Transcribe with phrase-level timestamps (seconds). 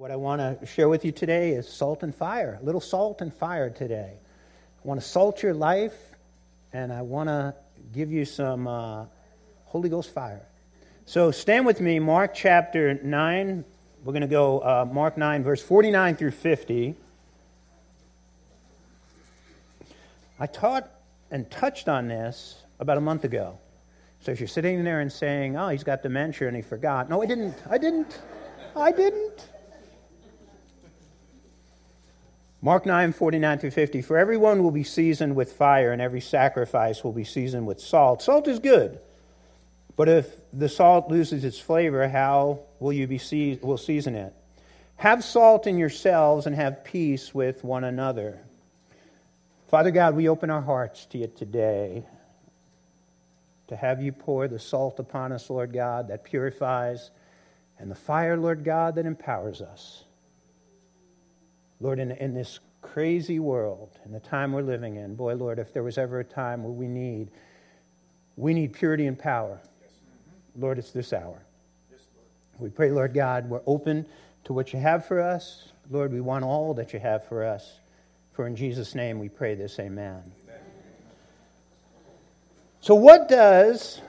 [0.00, 3.20] What I want to share with you today is salt and fire, a little salt
[3.20, 4.14] and fire today.
[4.14, 5.92] I want to salt your life,
[6.72, 7.54] and I want to
[7.92, 9.04] give you some uh,
[9.66, 10.40] Holy Ghost fire.
[11.04, 13.62] So stand with me, Mark chapter 9.
[14.02, 16.94] We're going to go uh, Mark 9, verse 49 through 50.
[20.38, 20.90] I taught
[21.30, 23.58] and touched on this about a month ago.
[24.20, 27.10] So if you're sitting there and saying, oh, he's got dementia and he forgot.
[27.10, 27.54] No, I didn't.
[27.68, 28.18] I didn't.
[28.74, 29.49] I didn't.
[32.62, 34.02] Mark 9, 49 through 50.
[34.02, 38.22] For everyone will be seasoned with fire, and every sacrifice will be seasoned with salt.
[38.22, 39.00] Salt is good.
[39.96, 44.34] But if the salt loses its flavor, how will you be see- will season it?
[44.96, 48.40] Have salt in yourselves and have peace with one another.
[49.68, 52.04] Father God, we open our hearts to you today
[53.68, 57.10] to have you pour the salt upon us, Lord God, that purifies,
[57.78, 60.04] and the fire, Lord God, that empowers us.
[61.80, 65.72] Lord, in, in this crazy world, in the time we're living in, boy, Lord, if
[65.72, 67.30] there was ever a time where we need,
[68.36, 69.60] we need purity and power,
[70.56, 71.42] Lord, it's this hour.
[72.58, 74.04] We pray, Lord God, we're open
[74.44, 75.72] to what you have for us.
[75.90, 77.78] Lord, we want all that you have for us.
[78.32, 80.22] For in Jesus' name we pray this, amen.
[80.44, 80.60] amen.
[82.80, 84.00] So, what does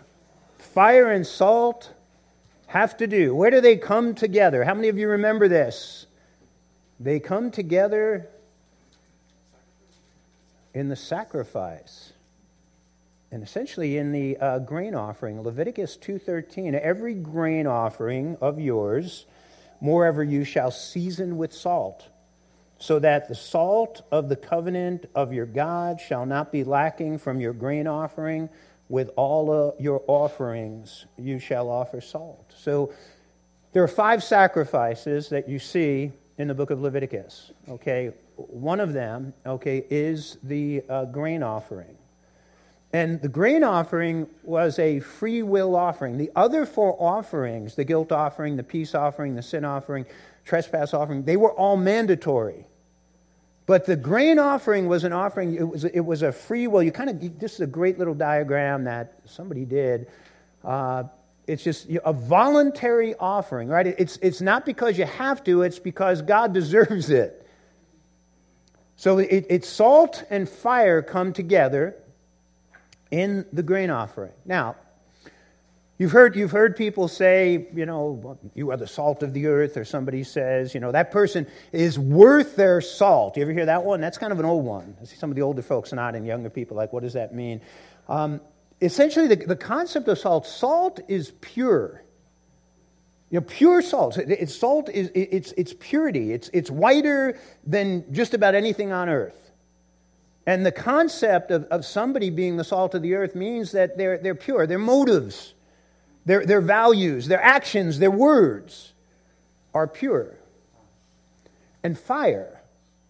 [0.58, 1.94] fire and salt
[2.68, 3.34] have to do?
[3.34, 4.64] Where do they come together?
[4.64, 6.08] How many of you remember this?
[7.02, 8.30] They come together
[10.76, 12.14] in the sacrifice
[13.32, 15.42] and essentially in the uh, grain offering.
[15.42, 19.26] Leviticus 2.13 every grain offering of yours
[19.80, 22.08] moreover you shall season with salt
[22.78, 27.40] so that the salt of the covenant of your god shall not be lacking from
[27.40, 28.48] your grain offering.
[28.90, 32.54] With all of your offerings you shall offer salt.
[32.56, 32.94] So
[33.72, 37.52] there are five sacrifices that you see in the book of Leviticus.
[37.70, 41.98] Okay, one of them, okay, is the uh, grain offering.
[42.94, 46.18] And the grain offering was a free will offering.
[46.18, 50.06] The other four offerings, the guilt offering, the peace offering, the sin offering,
[50.44, 52.66] trespass offering, they were all mandatory.
[53.66, 56.84] But the grain offering was an offering, it was, it was a free will.
[56.84, 60.08] You kind of, this is a great little diagram that somebody did.
[60.64, 61.04] Uh,
[61.52, 63.86] it's just a voluntary offering, right?
[63.86, 67.46] It's, it's not because you have to, it's because God deserves it.
[68.96, 71.96] So it, it's salt and fire come together
[73.10, 74.32] in the grain offering.
[74.46, 74.78] Now,
[75.98, 79.76] you've heard, you've heard people say, you know, you are the salt of the earth,
[79.76, 83.36] or somebody says, you know, that person is worth their salt.
[83.36, 84.00] You ever hear that one?
[84.00, 84.96] That's kind of an old one.
[85.02, 87.60] I see some of the older folks nodding, younger people like, what does that mean?
[88.08, 88.40] Um,
[88.82, 92.04] essentially the, the concept of salt salt is pure
[93.32, 94.18] you know, pure salt.
[94.18, 96.34] It's salt is it's it's purity.
[96.34, 99.38] It's it's whiter than just about anything on earth.
[100.46, 104.18] And the concept of, of somebody being the salt of the earth means that they're
[104.18, 104.68] they're pure.
[104.68, 105.54] Their motives,
[106.26, 108.92] their their values, their actions, their words
[109.74, 110.36] are pure.
[111.84, 112.61] And fire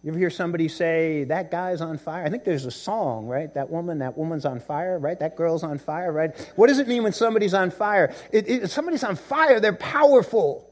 [0.02, 2.24] you ever hear somebody say, that guy's on fire?
[2.24, 3.52] I think there's a song, right?
[3.54, 5.18] That woman, that woman's on fire, right?
[5.18, 6.52] That girl's on fire, right?
[6.56, 8.12] What does it mean when somebody's on fire?
[8.32, 10.68] It, it, somebody's on fire, they're powerful,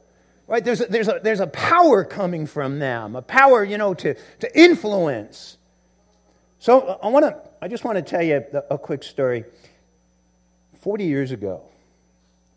[0.47, 0.63] right?
[0.63, 4.15] There's a, there's, a, there's a power coming from them, a power, you know, to,
[4.15, 5.57] to influence.
[6.59, 9.45] So I, want to, I just want to tell you a, a quick story.
[10.81, 11.61] 40 years ago,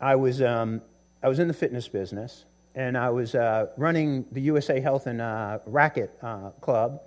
[0.01, 0.81] I was, um,
[1.23, 2.43] I was in the fitness business
[2.75, 7.01] and I was uh, running the USA Health and uh, Racket uh, Club.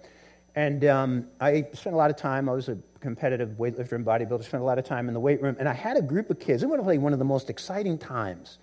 [0.54, 4.42] And um, I spent a lot of time, I was a competitive weightlifter and bodybuilder,
[4.42, 5.56] spent a lot of time in the weight room.
[5.60, 6.62] And I had a group of kids.
[6.62, 8.58] It was like one of the most exciting times.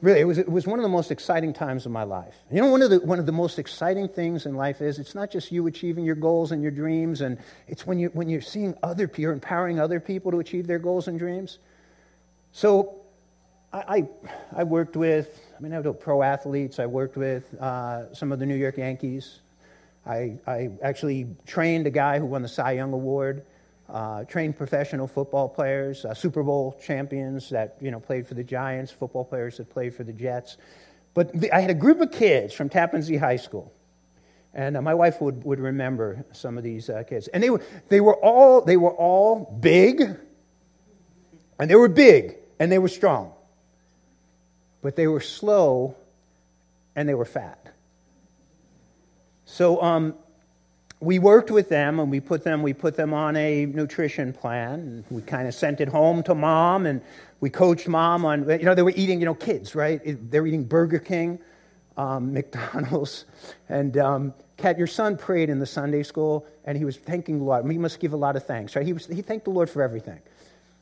[0.00, 2.34] Really, it was, it was one of the most exciting times of my life.
[2.50, 5.14] You know, one of, the, one of the most exciting things in life is it's
[5.14, 8.42] not just you achieving your goals and your dreams, and it's when, you, when you're
[8.42, 11.58] seeing other people, you're empowering other people to achieve their goals and dreams.
[12.52, 13.00] So
[13.72, 14.08] I, I,
[14.60, 16.78] I worked with mean, I have pro athletes.
[16.78, 19.40] I worked with uh, some of the New York Yankees.
[20.06, 23.46] I, I, actually trained a guy who won the Cy Young Award.
[23.88, 28.44] Uh, trained professional football players, uh, Super Bowl champions that you know played for the
[28.44, 30.58] Giants, football players that played for the Jets.
[31.14, 33.72] But the, I had a group of kids from Tappan Zee High School,
[34.52, 37.28] and uh, my wife would, would remember some of these uh, kids.
[37.28, 40.02] And they were they were all they were all big,
[41.58, 43.32] and they were big, and they were strong
[44.84, 45.96] but they were slow
[46.94, 47.72] and they were fat.
[49.46, 50.14] So um,
[51.00, 55.02] we worked with them and we put them we put them on a nutrition plan.
[55.10, 57.00] We kind of sent it home to mom and
[57.40, 60.46] we coached mom on you know they were eating you know kids right they were
[60.46, 61.38] eating Burger King.
[61.96, 63.24] um, McDonald's.
[63.70, 67.44] And um, Kat, your son prayed in the Sunday school, and he was thanking the
[67.44, 67.70] Lord.
[67.70, 68.84] He must give a lot of thanks, right?
[68.84, 70.20] He, was, he thanked the Lord for everything.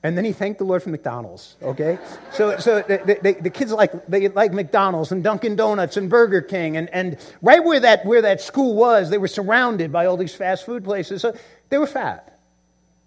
[0.04, 1.96] And then he thanked the Lord for McDonald's, okay?
[2.32, 6.40] so so the, the, the, kids like, they like McDonald's and Dunkin' Donuts and Burger
[6.40, 6.76] King.
[6.76, 10.34] And, and right where that, where that school was, they were surrounded by all these
[10.34, 11.22] fast food places.
[11.22, 11.36] So
[11.68, 12.40] they were fat.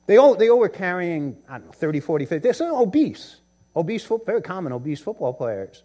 [0.07, 2.51] They all, they all were carrying, I don't know, 30, 40, 50.
[2.51, 3.37] They're obese.
[3.75, 5.83] Obese, very common obese football players.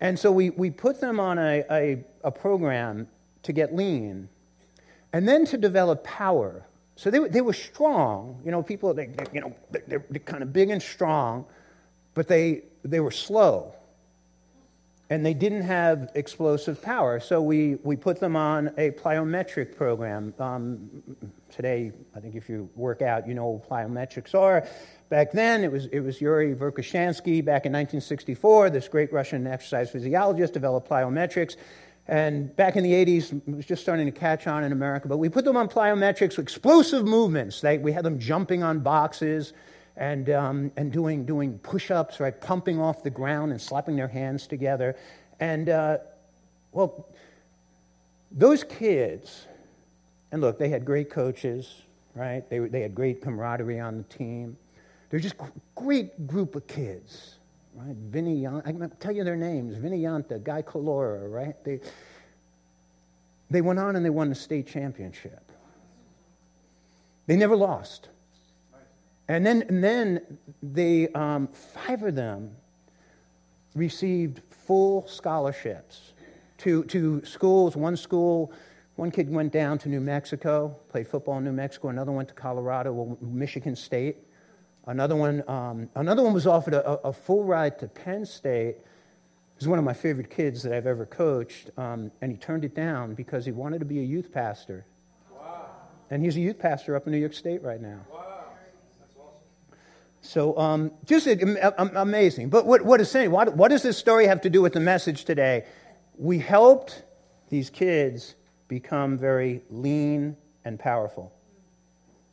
[0.00, 3.06] And so we, we put them on a, a, a program
[3.42, 4.30] to get lean
[5.12, 6.64] and then to develop power
[6.96, 8.40] so they, they were strong.
[8.44, 11.46] You know, people, they, they you know, they're, they're kind of big and strong,
[12.14, 13.74] but they, they were slow.
[15.10, 17.20] And they didn't have explosive power.
[17.20, 20.32] So we, we put them on a plyometric program.
[20.38, 21.02] Um,
[21.50, 24.66] today, I think if you work out, you know what plyometrics are.
[25.10, 27.44] Back then, it was, it was Yuri Verkhoshansky.
[27.44, 31.56] Back in 1964, this great Russian exercise physiologist developed plyometrics.
[32.08, 35.08] And back in the 80s, it was just starting to catch on in America.
[35.08, 37.60] But we put them on plyometrics, explosive movements.
[37.60, 39.52] They, we had them jumping on boxes
[39.96, 42.38] and, um, and doing, doing push ups, right?
[42.38, 44.96] Pumping off the ground and slapping their hands together.
[45.38, 45.98] And, uh,
[46.72, 47.08] well,
[48.32, 49.46] those kids,
[50.32, 51.82] and look, they had great coaches,
[52.14, 52.48] right?
[52.50, 54.56] They, they had great camaraderie on the team.
[55.10, 57.36] They're just a great group of kids
[57.74, 57.96] right?
[57.96, 61.62] Vinny, I can tell you their names, Vinny Yanta, Guy Colora, right?
[61.64, 61.80] They,
[63.50, 65.50] they went on and they won the state championship.
[67.26, 68.08] They never lost.
[69.28, 72.50] And then, and then they, um, five of them
[73.74, 76.12] received full scholarships
[76.58, 77.76] to, to schools.
[77.76, 78.52] One school,
[78.96, 81.88] one kid went down to New Mexico, played football in New Mexico.
[81.88, 84.16] Another went to Colorado, Michigan State.
[84.86, 88.76] Another one, um, another one was offered a, a, full ride to Penn State.
[89.56, 92.74] He's one of my favorite kids that I've ever coached, um, and he turned it
[92.74, 94.84] down because he wanted to be a youth pastor.
[95.30, 95.66] Wow.
[96.10, 98.00] And he's a youth pastor up in New York State right now.
[98.12, 98.44] Wow.
[98.98, 99.78] That's awesome.
[100.20, 102.50] So um, just amazing.
[102.50, 103.30] But what, what is saying?
[103.30, 105.64] What, what does this story have to do with the message today?
[106.18, 107.04] We helped
[107.50, 108.34] these kids
[108.66, 111.32] become very lean and powerful.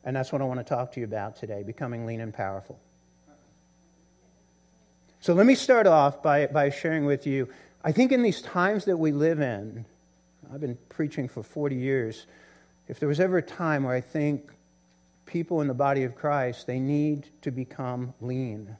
[0.04, 2.78] And that's what I want to talk to you about today becoming lean and powerful.
[5.20, 7.48] So let me start off by, by sharing with you.
[7.84, 9.84] I think in these times that we live in,
[10.52, 12.26] I've been preaching for 40 years.
[12.88, 14.50] If there was ever a time where I think
[15.26, 18.76] people in the body of Christ, they need to become lean,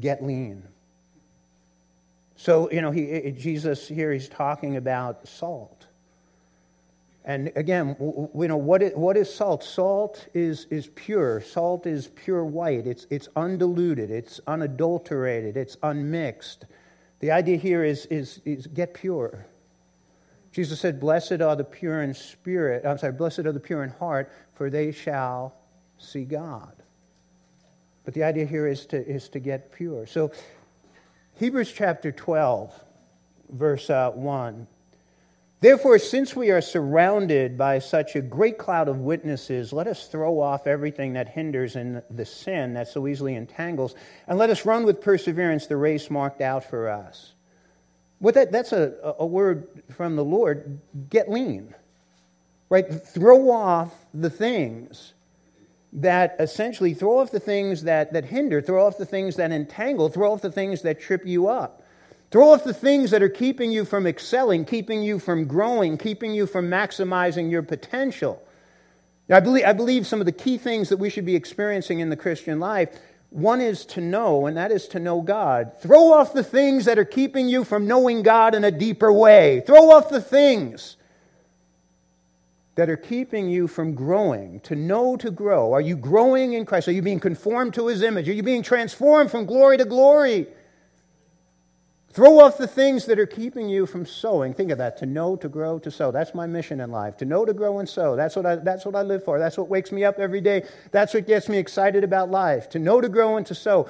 [0.00, 0.62] get lean.
[2.36, 5.86] So, you know, he, Jesus here, he's talking about salt.
[7.24, 9.62] And again, you know, what is, what is salt?
[9.62, 11.40] Salt is, is pure.
[11.40, 12.86] Salt is pure white.
[12.86, 14.10] It's, it's undiluted.
[14.10, 15.56] It's unadulterated.
[15.56, 16.66] It's unmixed.
[17.20, 19.46] The idea here is, is, is get pure.
[20.50, 22.84] Jesus said, Blessed are the pure in spirit.
[22.84, 25.54] I'm sorry, blessed are the pure in heart, for they shall
[25.98, 26.72] see God.
[28.04, 30.06] But the idea here is to, is to get pure.
[30.06, 30.32] So,
[31.36, 32.84] Hebrews chapter 12,
[33.50, 34.66] verse uh, 1
[35.62, 40.40] Therefore, since we are surrounded by such a great cloud of witnesses, let us throw
[40.40, 43.94] off everything that hinders and the sin that so easily entangles,
[44.26, 47.34] and let us run with perseverance the race marked out for us.
[48.18, 51.72] What that, that's a, a word from the Lord get lean,
[52.68, 52.92] right?
[52.92, 55.14] Throw off the things
[55.92, 60.08] that essentially throw off the things that, that hinder, throw off the things that entangle,
[60.08, 61.81] throw off the things that trip you up.
[62.32, 66.32] Throw off the things that are keeping you from excelling, keeping you from growing, keeping
[66.32, 68.42] you from maximizing your potential.
[69.30, 72.08] I believe, I believe some of the key things that we should be experiencing in
[72.10, 72.98] the Christian life
[73.32, 75.72] one is to know, and that is to know God.
[75.80, 79.62] Throw off the things that are keeping you from knowing God in a deeper way.
[79.66, 80.98] Throw off the things
[82.74, 85.72] that are keeping you from growing, to know to grow.
[85.72, 86.88] Are you growing in Christ?
[86.88, 88.28] Are you being conformed to his image?
[88.28, 90.46] Are you being transformed from glory to glory?
[92.12, 94.52] Throw off the things that are keeping you from sowing.
[94.52, 96.10] Think of that to know, to grow, to sow.
[96.10, 97.16] That's my mission in life.
[97.18, 98.16] To know, to grow, and sow.
[98.16, 99.38] That's what I, that's what I live for.
[99.38, 100.66] That's what wakes me up every day.
[100.90, 102.68] That's what gets me excited about life.
[102.70, 103.88] To know, to grow, and to sow.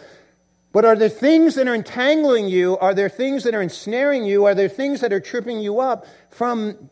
[0.70, 2.78] But are there things that are entangling you?
[2.78, 4.44] Are there things that are ensnaring you?
[4.44, 6.90] Are there things that are tripping you up from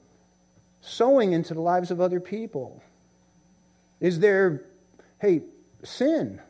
[0.80, 2.82] sowing into the lives of other people?
[4.00, 4.64] Is there,
[5.20, 5.42] hey,
[5.84, 6.40] sin,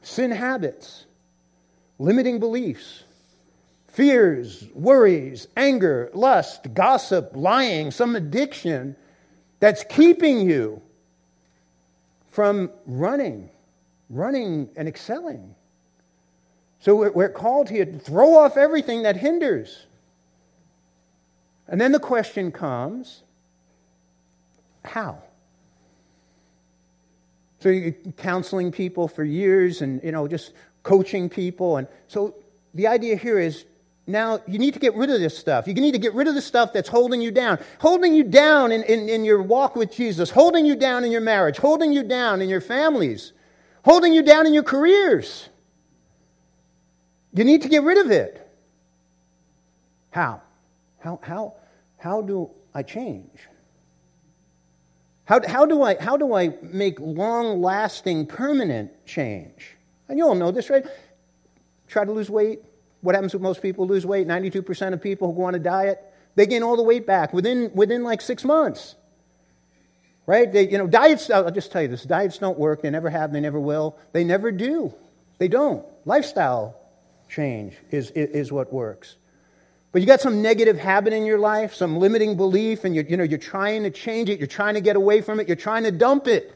[0.00, 1.04] sin habits,
[1.98, 3.04] limiting beliefs?
[3.96, 8.94] Fears, worries, anger, lust, gossip, lying, some addiction
[9.58, 10.82] that's keeping you
[12.28, 13.48] from running,
[14.10, 15.54] running and excelling.
[16.78, 19.86] So we're called here to throw off everything that hinders.
[21.66, 23.22] And then the question comes
[24.84, 25.22] how?
[27.60, 31.78] So you're counseling people for years and, you know, just coaching people.
[31.78, 32.34] And so
[32.74, 33.64] the idea here is
[34.06, 35.66] now you need to get rid of this stuff.
[35.66, 38.70] You need to get rid of the stuff that's holding you down, holding you down
[38.70, 42.04] in, in, in, your walk with Jesus, holding you down in your marriage, holding you
[42.04, 43.32] down in your families,
[43.84, 45.48] holding you down in your careers.
[47.32, 48.48] You need to get rid of it.
[50.10, 50.40] How?
[50.98, 51.54] How, how,
[51.98, 53.40] how do I change?
[55.24, 59.76] How, how, do I, how do I make long lasting, permanent change?
[60.08, 60.86] And you all know this, right?
[61.88, 62.60] Try to lose weight.
[63.06, 64.26] What happens with most people lose weight?
[64.26, 66.02] 92% of people who go on a diet,
[66.34, 68.96] they gain all the weight back within, within like six months.
[70.26, 70.52] Right?
[70.52, 72.82] They, you know, diets, I'll just tell you this diets don't work.
[72.82, 73.96] They never have, they never will.
[74.10, 74.92] They never do.
[75.38, 75.86] They don't.
[76.04, 76.76] Lifestyle
[77.28, 79.14] change is, is, is what works.
[79.92, 83.16] But you got some negative habit in your life, some limiting belief, and you're, you
[83.16, 85.84] know, you're trying to change it, you're trying to get away from it, you're trying
[85.84, 86.55] to dump it.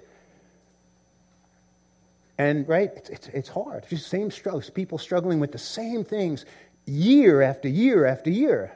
[2.40, 3.82] And, right, it's, it's, it's hard.
[3.82, 4.70] It's the same struggles.
[4.70, 6.46] People struggling with the same things
[6.86, 8.74] year after year after year.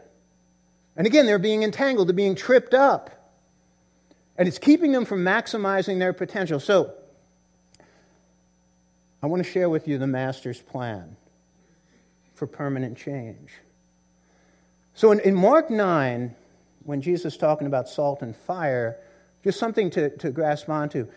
[0.97, 3.33] And again, they're being entangled, they're being tripped up.
[4.37, 6.61] And it's keeping them from maximizing their potential.
[6.61, 6.93] So,
[9.23, 11.17] I want to share with you the Master's plan
[12.35, 13.51] for permanent change.
[14.93, 16.37] So, in, in Mark 9,
[16.83, 18.99] when Jesus is talking about salt and fire,
[19.43, 21.09] just something to, to grasp onto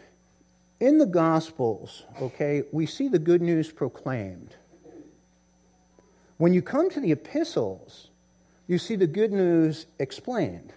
[0.80, 4.56] in the Gospels, okay, we see the good news proclaimed.
[6.38, 8.10] When you come to the epistles,
[8.68, 10.74] you see the good news explained.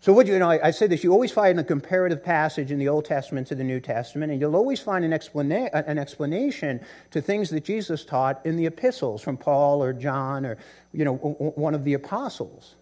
[0.00, 2.78] So, what you know, I, I say this you always find a comparative passage in
[2.78, 6.80] the Old Testament to the New Testament, and you'll always find an, explana- an explanation
[7.10, 10.58] to things that Jesus taught in the epistles from Paul or John or
[10.92, 12.76] you know, one of the apostles.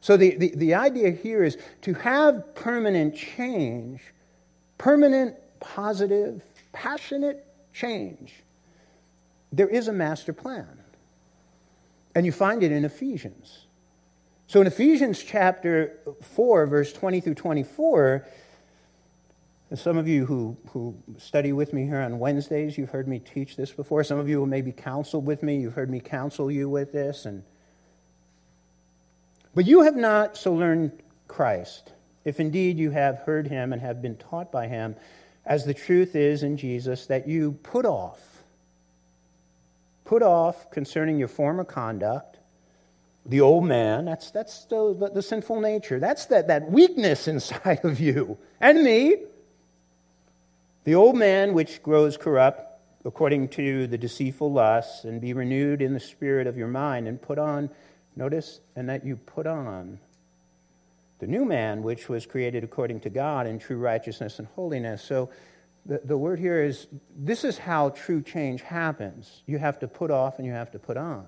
[0.00, 4.00] So, the, the, the idea here is to have permanent change
[4.80, 8.32] permanent, positive, passionate change,
[9.52, 10.80] there is a master plan.
[12.14, 13.66] And you find it in Ephesians.
[14.46, 18.26] So in Ephesians chapter 4, verse 20 through 24,
[19.74, 23.56] some of you who, who study with me here on Wednesdays, you've heard me teach
[23.56, 24.02] this before.
[24.02, 27.26] Some of you who maybe counseled with me, you've heard me counsel you with this.
[27.26, 27.44] And,
[29.54, 31.92] but you have not so learned Christ
[32.24, 34.96] if indeed you have heard him and have been taught by him,
[35.46, 38.20] as the truth is in Jesus, that you put off,
[40.04, 42.38] put off concerning your former conduct,
[43.26, 48.00] the old man, that's, that's the, the, sinful nature, that's that, that weakness inside of
[48.00, 49.16] you, and me,
[50.84, 52.66] the old man which grows corrupt
[53.04, 57.20] according to the deceitful lusts, and be renewed in the spirit of your mind, and
[57.20, 57.70] put on,
[58.14, 59.98] notice, and that you put on
[61.20, 65.02] the new man, which was created according to God in true righteousness and holiness.
[65.02, 65.30] So
[65.86, 66.86] the, the word here is
[67.16, 69.42] this is how true change happens.
[69.46, 71.26] You have to put off and you have to put on.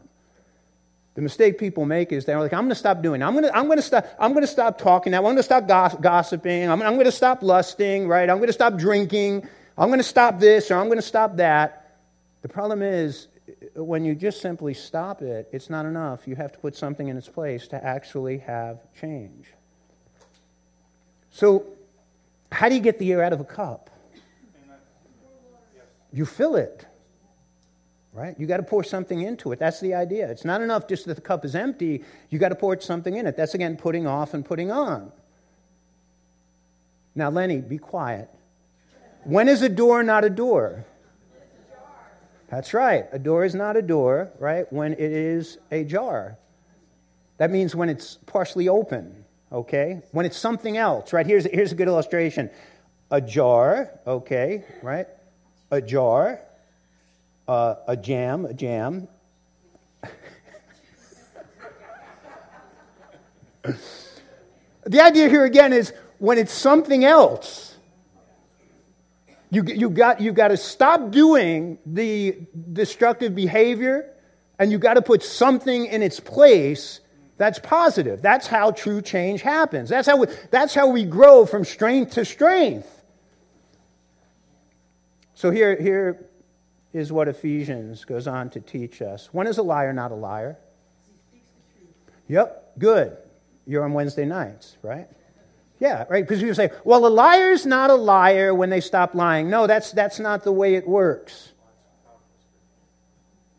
[1.15, 3.23] The mistake people make is they're like, I'm going to stop doing.
[3.23, 4.07] I'm going to, I'm going to stop.
[4.19, 5.11] I'm going to stop talking.
[5.11, 5.19] Now.
[5.19, 6.71] I'm going to stop gossiping.
[6.71, 8.09] I'm, I'm going to stop lusting.
[8.09, 8.31] Right?
[8.31, 9.47] I'm going to stop drinking.
[9.77, 11.99] I'm going to stop this or I'm going to stop that.
[12.41, 13.29] The problem is
[13.77, 16.27] uh, when you just simply stop it, it's not enough.
[16.27, 19.49] You have to put something in its place to actually have change.
[21.33, 21.65] So,
[22.53, 23.91] how do you get the air out of a cup?
[26.13, 26.87] You fill it.
[28.13, 28.39] Right?
[28.39, 29.59] You got to pour something into it.
[29.59, 30.31] That's the idea.
[30.31, 32.05] It's not enough just that the cup is empty.
[32.29, 33.39] You got to pour something in it.
[33.39, 35.11] That's again putting off and putting on.
[37.15, 38.29] Now, Lenny, be quiet.
[39.25, 40.85] When is a door not a door?
[42.49, 43.07] That's right.
[43.13, 44.71] A door is not a door, right?
[44.71, 46.37] When it is a jar.
[47.39, 49.22] That means when it's partially open
[49.53, 50.03] okay?
[50.13, 51.27] When it's something else, right?
[51.27, 52.51] Here's, here's a good illustration
[53.11, 55.07] a jar, okay, right?
[55.71, 56.41] A jar,
[57.47, 59.07] uh, a jam, a jam.
[64.85, 67.77] the idea here again is when it's something else.
[69.51, 72.39] You, you got, you got to stop doing the
[72.73, 74.09] destructive behavior
[74.59, 77.01] and you've got to put something in its place
[77.43, 78.23] that's positive.
[78.23, 79.89] That's how true change happens.
[79.89, 82.89] That's how we, that's how we grow from strength to strength.
[85.35, 86.25] So here, here
[86.93, 89.29] is what Ephesians goes on to teach us.
[89.33, 90.57] When is a liar not a liar?
[92.29, 93.17] Yep, good.
[93.67, 95.09] You're on Wednesday nights, right?
[95.81, 96.25] Yeah, right?
[96.25, 99.51] Because you say, well, a liar's not a liar when they stop lying.
[99.51, 101.51] No, that's, that's not the way it works.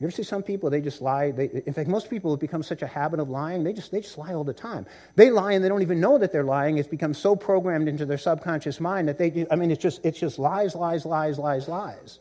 [0.03, 1.31] You ever see some people, they just lie.
[1.31, 4.01] They, in fact, most people have become such a habit of lying, they just, they
[4.01, 4.85] just lie all the time.
[5.15, 6.77] They lie and they don't even know that they're lying.
[6.77, 10.19] It's become so programmed into their subconscious mind that they, I mean, it's just, it's
[10.19, 12.19] just lies, lies, lies, lies, lies.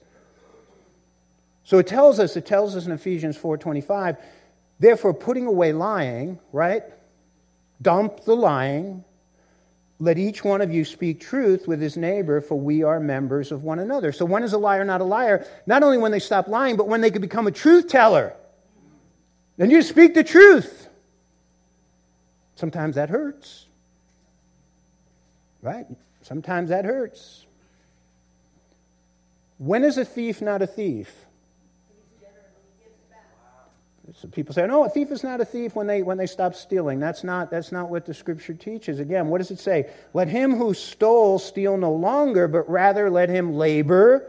[1.65, 4.17] So it tells us, it tells us in Ephesians 4.25,
[4.79, 6.85] therefore putting away lying, right?
[7.83, 9.03] Dump the lying.
[9.99, 13.63] Let each one of you speak truth with his neighbor, for we are members of
[13.63, 14.13] one another.
[14.13, 15.47] So, when is a liar not a liar?
[15.67, 18.35] Not only when they stop lying, but when they can become a truth teller.
[19.57, 20.89] Then you speak the truth.
[22.57, 23.67] Sometimes that hurts.
[25.61, 25.87] Right?
[26.23, 27.47] Sometimes that hurts.
[29.59, 31.13] When is a thief not a thief?
[34.15, 36.55] So people say, no, a thief is not a thief when they, when they stop
[36.55, 36.99] stealing.
[36.99, 38.99] That's not, that's not what the scripture teaches.
[38.99, 39.91] Again, what does it say?
[40.13, 44.27] Let him who stole steal no longer, but rather let him labor,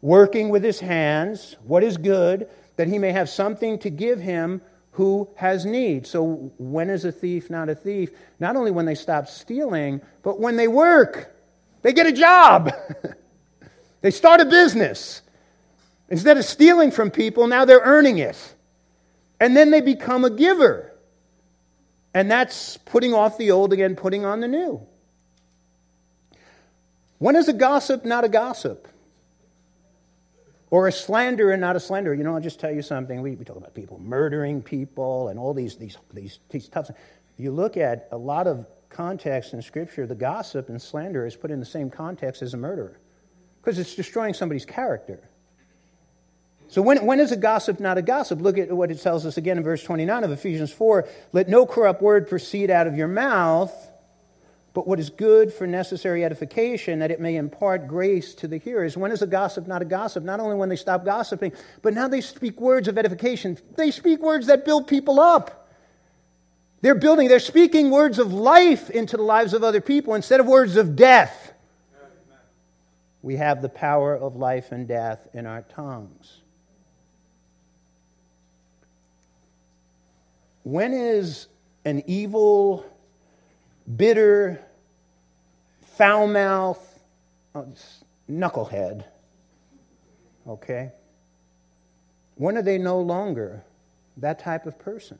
[0.00, 4.62] working with his hands, what is good, that he may have something to give him
[4.92, 6.06] who has need.
[6.06, 8.10] So when is a thief not a thief?
[8.40, 11.34] Not only when they stop stealing, but when they work.
[11.82, 12.72] They get a job.
[14.00, 15.22] they start a business.
[16.08, 18.51] Instead of stealing from people, now they're earning it.
[19.42, 20.92] And then they become a giver.
[22.14, 24.86] And that's putting off the old again, putting on the new.
[27.18, 28.86] When is a gossip not a gossip?
[30.70, 32.14] Or a slanderer not a slanderer?
[32.14, 33.20] You know, I'll just tell you something.
[33.20, 36.92] We, we talk about people murdering people and all these, these, these, these tough
[37.36, 41.50] You look at a lot of context in Scripture, the gossip and slander is put
[41.50, 43.00] in the same context as a murderer
[43.60, 45.28] because it's destroying somebody's character.
[46.68, 48.40] So, when, when is a gossip not a gossip?
[48.40, 51.66] Look at what it tells us again in verse 29 of Ephesians 4 Let no
[51.66, 53.72] corrupt word proceed out of your mouth,
[54.74, 58.96] but what is good for necessary edification, that it may impart grace to the hearers.
[58.96, 60.24] When is a gossip not a gossip?
[60.24, 61.52] Not only when they stop gossiping,
[61.82, 63.58] but now they speak words of edification.
[63.76, 65.68] They speak words that build people up.
[66.80, 70.46] They're building, they're speaking words of life into the lives of other people instead of
[70.46, 71.52] words of death.
[73.22, 76.41] We have the power of life and death in our tongues.
[80.62, 81.48] When is
[81.84, 82.84] an evil,
[83.96, 84.60] bitter,
[85.96, 87.00] foul mouth,
[87.54, 87.66] oh,
[88.30, 89.04] knucklehead,
[90.46, 90.92] okay?
[92.36, 93.62] When are they no longer
[94.18, 95.18] that type of person?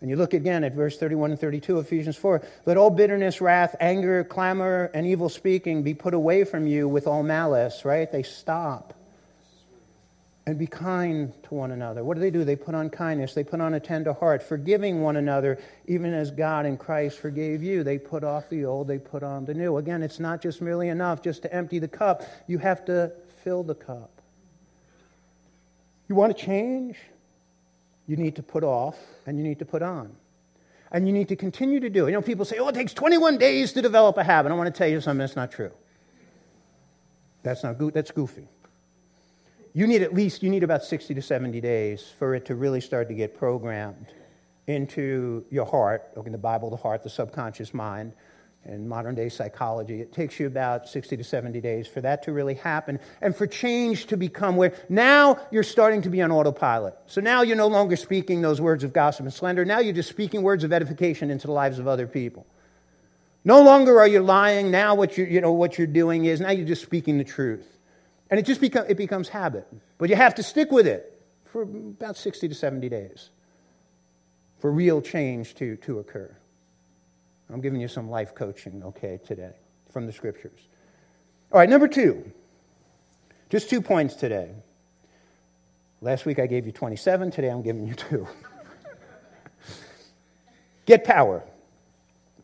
[0.00, 2.42] And you look again at verse 31 and 32 Ephesians 4.
[2.66, 7.08] Let all bitterness, wrath, anger, clamor, and evil speaking be put away from you with
[7.08, 8.10] all malice, right?
[8.10, 8.94] They stop
[10.48, 12.02] and be kind to one another.
[12.02, 12.42] What do they do?
[12.42, 16.30] They put on kindness, they put on a tender heart, forgiving one another, even as
[16.30, 17.84] God and Christ forgave you.
[17.84, 19.76] They put off the old, they put on the new.
[19.76, 23.12] Again, it's not just merely enough just to empty the cup, you have to
[23.44, 24.22] fill the cup.
[26.08, 26.96] You want to change?
[28.06, 30.16] You need to put off and you need to put on.
[30.92, 32.12] And you need to continue to do it.
[32.12, 34.50] You know, people say, oh, it takes 21 days to develop a habit.
[34.50, 35.72] I want to tell you something that's not true.
[37.42, 37.92] That's not good.
[37.92, 38.48] That's goofy
[39.78, 42.80] you need at least you need about 60 to 70 days for it to really
[42.80, 44.06] start to get programmed
[44.66, 48.12] into your heart in the bible the heart the subconscious mind.
[48.64, 52.32] And modern day psychology it takes you about 60 to 70 days for that to
[52.32, 56.96] really happen and for change to become where now you're starting to be on autopilot.
[57.06, 59.64] So now you're no longer speaking those words of gossip and slander.
[59.64, 62.46] Now you're just speaking words of edification into the lives of other people.
[63.44, 64.72] No longer are you lying.
[64.72, 67.77] Now what you you know what you're doing is now you're just speaking the truth
[68.30, 69.66] and it just become, it becomes habit.
[69.98, 73.30] But you have to stick with it for about 60 to 70 days
[74.58, 76.34] for real change to, to occur.
[77.50, 79.52] I'm giving you some life coaching, okay, today
[79.90, 80.60] from the scriptures.
[81.50, 82.30] All right, number two.
[83.48, 84.50] Just two points today.
[86.02, 88.28] Last week I gave you 27, today I'm giving you two.
[90.86, 91.42] Get power.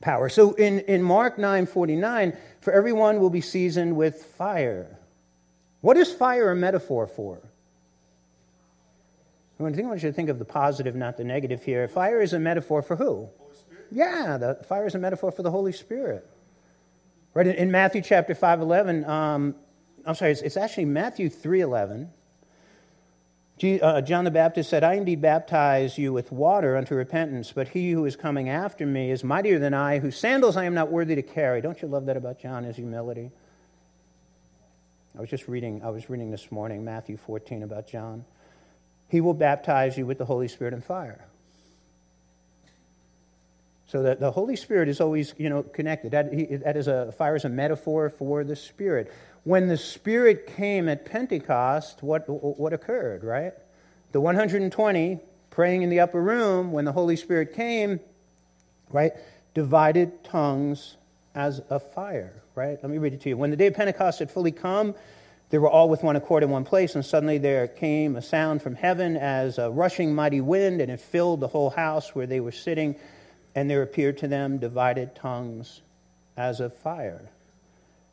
[0.01, 0.29] Power.
[0.29, 4.99] So in, in Mark 9 49, for everyone will be seasoned with fire.
[5.85, 7.43] What is fire a metaphor for?
[9.61, 11.87] I think I want you to think of the positive, not the negative here.
[11.89, 13.29] Fire is a metaphor for who?
[13.93, 16.27] Yeah, the fire is a metaphor for the Holy Spirit.
[17.35, 19.57] Right in, in Matthew chapter 5 11, um,
[20.07, 22.11] I'm sorry, it's, it's, actually Matthew 3 11.
[23.63, 27.91] Uh, John the Baptist said, I indeed baptize you with water unto repentance, but he
[27.91, 31.15] who is coming after me is mightier than I, whose sandals I am not worthy
[31.15, 31.61] to carry.
[31.61, 33.33] Don't you love that about John, his humility?
[35.17, 38.25] I was just reading, I was reading this morning Matthew 14 about John.
[39.09, 41.25] He will baptize you with the Holy Spirit and fire.
[43.87, 46.13] So that the Holy Spirit is always, you know, connected.
[46.13, 46.31] That,
[46.65, 49.13] that is a fire is a metaphor for the Spirit.
[49.45, 53.23] When the Spirit came at Pentecost, what what occurred?
[53.23, 53.53] Right?
[54.15, 55.19] the 120
[55.51, 57.99] praying in the upper room when the Holy Spirit came,
[58.91, 59.13] right,
[59.55, 60.97] divided tongues
[61.35, 62.79] as a fire, right?
[62.83, 63.37] Let me read it to you.
[63.37, 64.95] When the day of Pentecost had fully come,
[65.51, 68.63] they were all with one accord in one place, and suddenly there came a sound
[68.63, 72.41] from heaven as a rushing mighty wind, and it filled the whole house where they
[72.41, 72.97] were sitting,
[73.55, 75.83] and there appeared to them divided tongues
[76.37, 77.31] as of fire.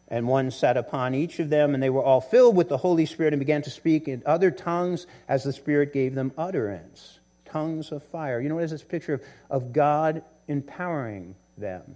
[0.08, 3.06] And one sat upon each of them, and they were all filled with the Holy
[3.06, 7.20] Spirit and began to speak in other tongues as the Spirit gave them utterance.
[7.46, 8.42] Tongues of fire.
[8.42, 11.96] You know what is this picture of, of God empowering them?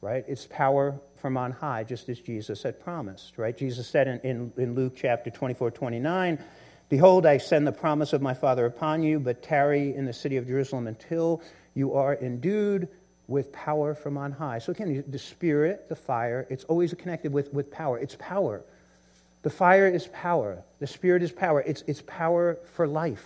[0.00, 0.24] Right?
[0.26, 3.56] It's power from on high, just as Jesus had promised, right?
[3.56, 6.38] Jesus said in, in, in, Luke chapter 24, 29,
[6.88, 10.36] Behold, I send the promise of my Father upon you, but tarry in the city
[10.36, 11.40] of Jerusalem until
[11.74, 12.88] you are endued
[13.28, 14.58] with power from on high.
[14.58, 17.96] So again, the Spirit, the fire, it's always connected with, with power.
[17.98, 18.64] It's power.
[19.42, 20.64] The fire is power.
[20.80, 21.60] The Spirit is power.
[21.60, 23.24] It's, it's power for life.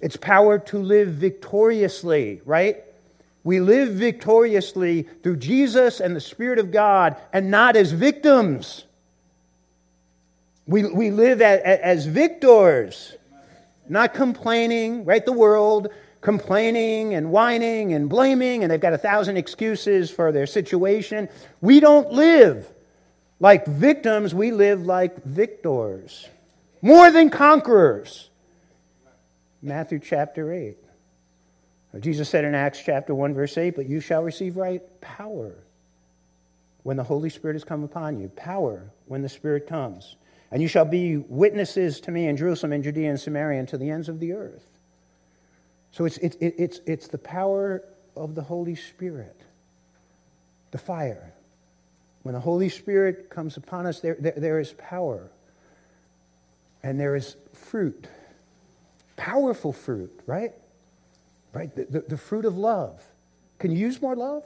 [0.00, 2.85] It's power to live victoriously, right?
[3.46, 8.84] We live victoriously through Jesus and the Spirit of God and not as victims.
[10.66, 13.14] We, we live as, as victors,
[13.88, 15.24] not complaining, right?
[15.24, 20.48] The world complaining and whining and blaming, and they've got a thousand excuses for their
[20.48, 21.28] situation.
[21.60, 22.68] We don't live
[23.38, 26.28] like victims, we live like victors,
[26.82, 28.28] more than conquerors.
[29.62, 30.78] Matthew chapter 8.
[32.00, 35.54] Jesus said in Acts chapter 1, verse 8, But you shall receive right power
[36.82, 38.28] when the Holy Spirit has come upon you.
[38.28, 40.16] Power when the Spirit comes.
[40.50, 43.78] And you shall be witnesses to me in Jerusalem and Judea and Samaria and to
[43.78, 44.66] the ends of the earth.
[45.90, 47.82] So it's, it, it, it's, it's the power
[48.16, 49.42] of the Holy Spirit,
[50.70, 51.32] the fire.
[52.22, 55.30] When the Holy Spirit comes upon us, there, there, there is power
[56.82, 58.08] and there is fruit.
[59.16, 60.52] Powerful fruit, right?
[61.56, 61.74] Right?
[61.74, 63.02] The, the, the fruit of love.
[63.58, 64.44] Can you use more love?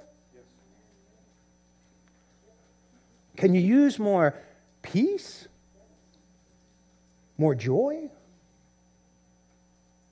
[3.36, 4.36] Can you use more
[4.82, 5.48] peace?
[7.36, 8.08] More joy?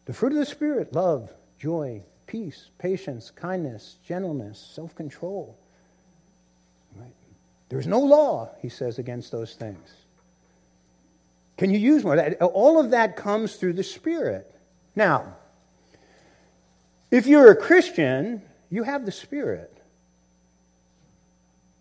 [0.06, 5.56] The fruit of the Spirit love, joy, peace, patience, kindness, gentleness, self control.
[6.96, 7.14] Right?
[7.68, 9.88] There's no law, he says, against those things.
[11.58, 12.18] Can you use more?
[12.40, 14.52] All of that comes through the Spirit.
[14.96, 15.37] Now,
[17.11, 19.75] if you're a Christian, you have the Spirit.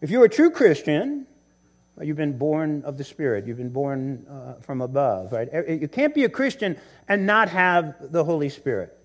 [0.02, 1.26] If you're a true Christian,
[2.02, 3.48] you've been born of the Spirit.
[3.48, 5.50] You've been born uh, from above, right?
[5.68, 8.98] You can't be a Christian and not have the Holy Spirit.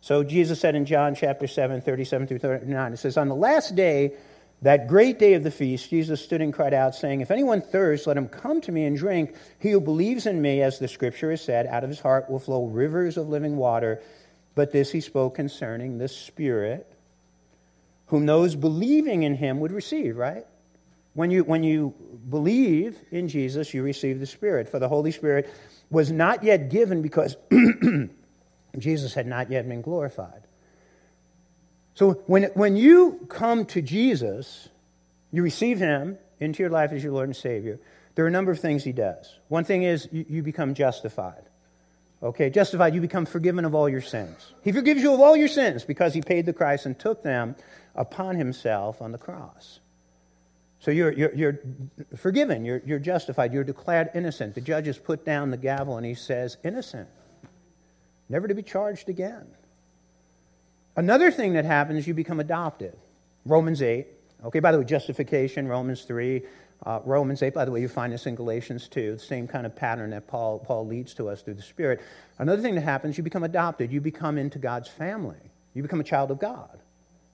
[0.00, 3.74] So Jesus said in John chapter 7, 37 through 39, it says, On the last
[3.74, 4.14] day,
[4.62, 8.06] that great day of the feast, Jesus stood and cried out, saying, If anyone thirsts,
[8.06, 9.34] let him come to me and drink.
[9.58, 12.38] He who believes in me, as the scripture has said, out of his heart will
[12.38, 14.02] flow rivers of living water.
[14.56, 16.90] But this he spoke concerning the Spirit,
[18.06, 20.46] whom those believing in him would receive, right?
[21.12, 21.94] When you, when you
[22.28, 24.68] believe in Jesus, you receive the Spirit.
[24.68, 25.48] For the Holy Spirit
[25.90, 27.36] was not yet given because
[28.78, 30.42] Jesus had not yet been glorified.
[31.94, 34.70] So when, when you come to Jesus,
[35.32, 37.78] you receive him into your life as your Lord and Savior.
[38.14, 39.38] There are a number of things he does.
[39.48, 41.42] One thing is you, you become justified.
[42.22, 44.54] Okay, justified, you become forgiven of all your sins.
[44.62, 47.56] He forgives you of all your sins because he paid the price and took them
[47.94, 49.80] upon himself on the cross.
[50.78, 51.58] So you're, you're, you're
[52.16, 54.54] forgiven, you're, you're justified, you're declared innocent.
[54.54, 57.08] The judge has put down the gavel and he says, innocent,
[58.28, 59.46] never to be charged again.
[60.96, 62.96] Another thing that happens, you become adopted.
[63.44, 64.06] Romans 8.
[64.44, 66.42] Okay, by the way, justification, Romans 3.
[66.84, 69.66] Uh, Romans 8, by the way, you find this in Galatians 2, the same kind
[69.66, 72.00] of pattern that Paul, Paul leads to us through the Spirit.
[72.38, 73.90] Another thing that happens, you become adopted.
[73.90, 75.40] You become into God's family.
[75.74, 76.78] You become a child of God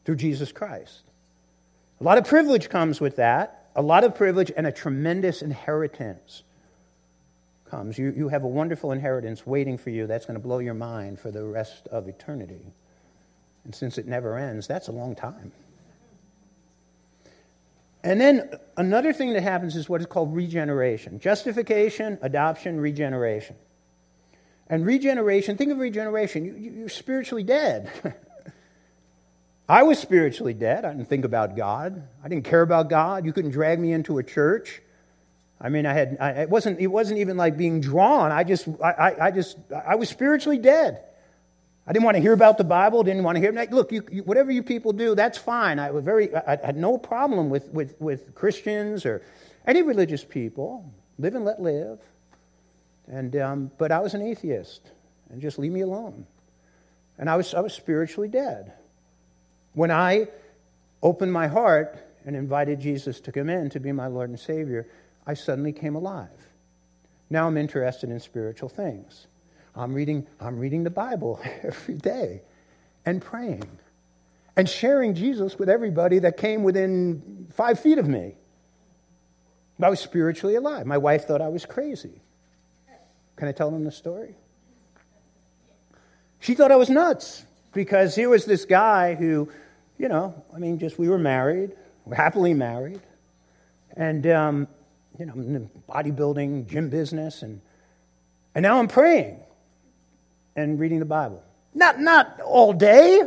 [0.04, 1.02] through Jesus Christ.
[2.00, 6.42] A lot of privilege comes with that, a lot of privilege and a tremendous inheritance
[7.70, 7.96] comes.
[7.96, 11.18] You, you have a wonderful inheritance waiting for you that's going to blow your mind
[11.18, 12.72] for the rest of eternity.
[13.64, 15.52] And since it never ends, that's a long time.
[18.04, 23.56] And then another thing that happens is what is called regeneration justification, adoption, regeneration.
[24.68, 26.62] And regeneration, think of regeneration.
[26.62, 27.90] You, are spiritually dead.
[29.68, 30.84] I was spiritually dead.
[30.84, 32.02] I didn't think about God.
[32.24, 33.24] I didn't care about God.
[33.24, 34.82] You couldn't drag me into a church.
[35.60, 38.32] I mean, I had, I, it, wasn't, it wasn't even like being drawn.
[38.32, 41.04] I just, I, I just, I was spiritually dead.
[41.86, 43.02] I didn't want to hear about the Bible.
[43.02, 43.52] Didn't want to hear.
[43.70, 45.78] Look, you, you, whatever you people do, that's fine.
[45.78, 46.34] I was very.
[46.34, 49.22] I, I had no problem with, with, with Christians or
[49.66, 50.92] any religious people.
[51.18, 52.00] Live and let live.
[53.08, 54.90] And, um, but I was an atheist,
[55.30, 56.26] and just leave me alone.
[57.18, 58.72] And I was, I was spiritually dead.
[59.74, 60.28] When I
[61.02, 64.88] opened my heart and invited Jesus to come in to be my Lord and Savior,
[65.26, 66.28] I suddenly came alive.
[67.28, 69.26] Now I'm interested in spiritual things.
[69.74, 72.42] I'm reading, I'm reading the Bible every day
[73.06, 73.78] and praying
[74.56, 78.34] and sharing Jesus with everybody that came within five feet of me.
[79.82, 80.86] I was spiritually alive.
[80.86, 82.20] My wife thought I was crazy.
[83.36, 84.36] Can I tell them the story?
[86.38, 89.50] She thought I was nuts because here was this guy who,
[89.98, 91.72] you know, I mean, just we were married,
[92.04, 93.00] we're happily married,
[93.96, 94.68] and, um,
[95.18, 97.60] you know, in the bodybuilding, gym business, and,
[98.54, 99.41] and now I'm praying
[100.56, 101.42] and reading the Bible.
[101.74, 103.22] Not, not all day,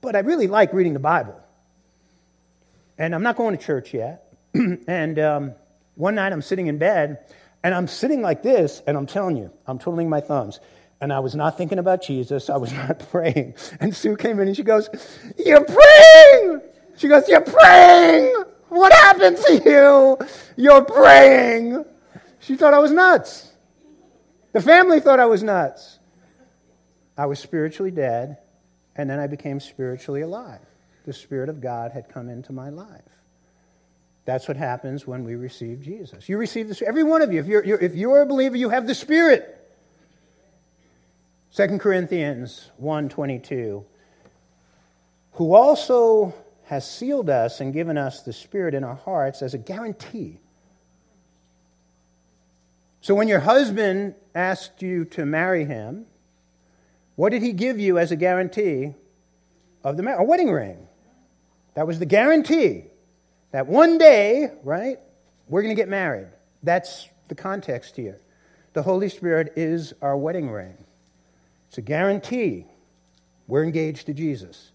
[0.00, 1.40] but I really like reading the Bible.
[2.98, 4.32] And I'm not going to church yet.
[4.54, 5.54] and um,
[5.94, 9.50] one night I'm sitting in bed, and I'm sitting like this, and I'm telling you,
[9.66, 10.60] I'm twiddling my thumbs.
[11.00, 12.48] And I was not thinking about Jesus.
[12.48, 13.54] I was not praying.
[13.80, 14.88] And Sue came in and she goes,
[15.38, 16.60] You're praying!
[16.96, 18.44] She goes, You're praying!
[18.68, 20.18] What happened to you?
[20.56, 21.84] You're praying!
[22.40, 23.52] She thought I was nuts.
[24.52, 25.98] The family thought I was nuts.
[27.16, 28.38] I was spiritually dead,
[28.94, 30.60] and then I became spiritually alive.
[31.04, 33.02] The Spirit of God had come into my life.
[34.24, 36.28] That's what happens when we receive Jesus.
[36.28, 37.38] You receive this, every one of you.
[37.38, 39.52] If you're, you're, if you're a believer, you have the Spirit.
[41.54, 43.84] 2 Corinthians 1.22,
[45.32, 49.58] who also has sealed us and given us the Spirit in our hearts as a
[49.58, 50.40] guarantee.
[53.06, 56.06] So when your husband asked you to marry him,
[57.14, 58.94] what did he give you as a guarantee
[59.84, 60.22] of the marriage?
[60.22, 60.88] A wedding ring.
[61.74, 62.86] That was the guarantee
[63.52, 64.98] that one day, right,
[65.46, 66.26] we're going to get married.
[66.64, 68.20] That's the context here.
[68.72, 70.76] The Holy Spirit is our wedding ring.
[71.68, 72.66] It's a guarantee
[73.46, 74.72] we're engaged to Jesus.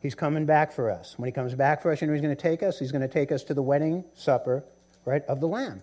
[0.00, 1.14] He's coming back for us.
[1.18, 2.78] When he comes back for us, you know he's going to take us?
[2.78, 4.64] He's going to take us to the wedding supper,
[5.06, 5.82] right, of the Lamb.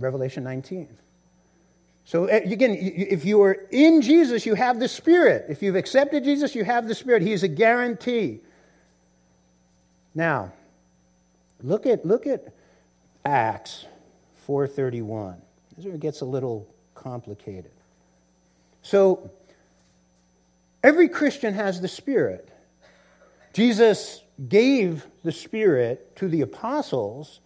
[0.00, 0.88] Revelation 19.
[2.04, 5.46] So, eh, again, if you are in Jesus, you have the Spirit.
[5.48, 7.22] If you've accepted Jesus, you have the Spirit.
[7.22, 8.40] He is a guarantee.
[10.14, 10.52] Now,
[11.62, 12.52] look at, look at
[13.24, 13.84] Acts
[14.48, 15.36] 4.31.
[15.70, 17.70] This is where it gets a little complicated.
[18.82, 19.30] So,
[20.82, 22.50] every Christian has the Spirit.
[23.52, 27.40] Jesus gave the Spirit to the apostles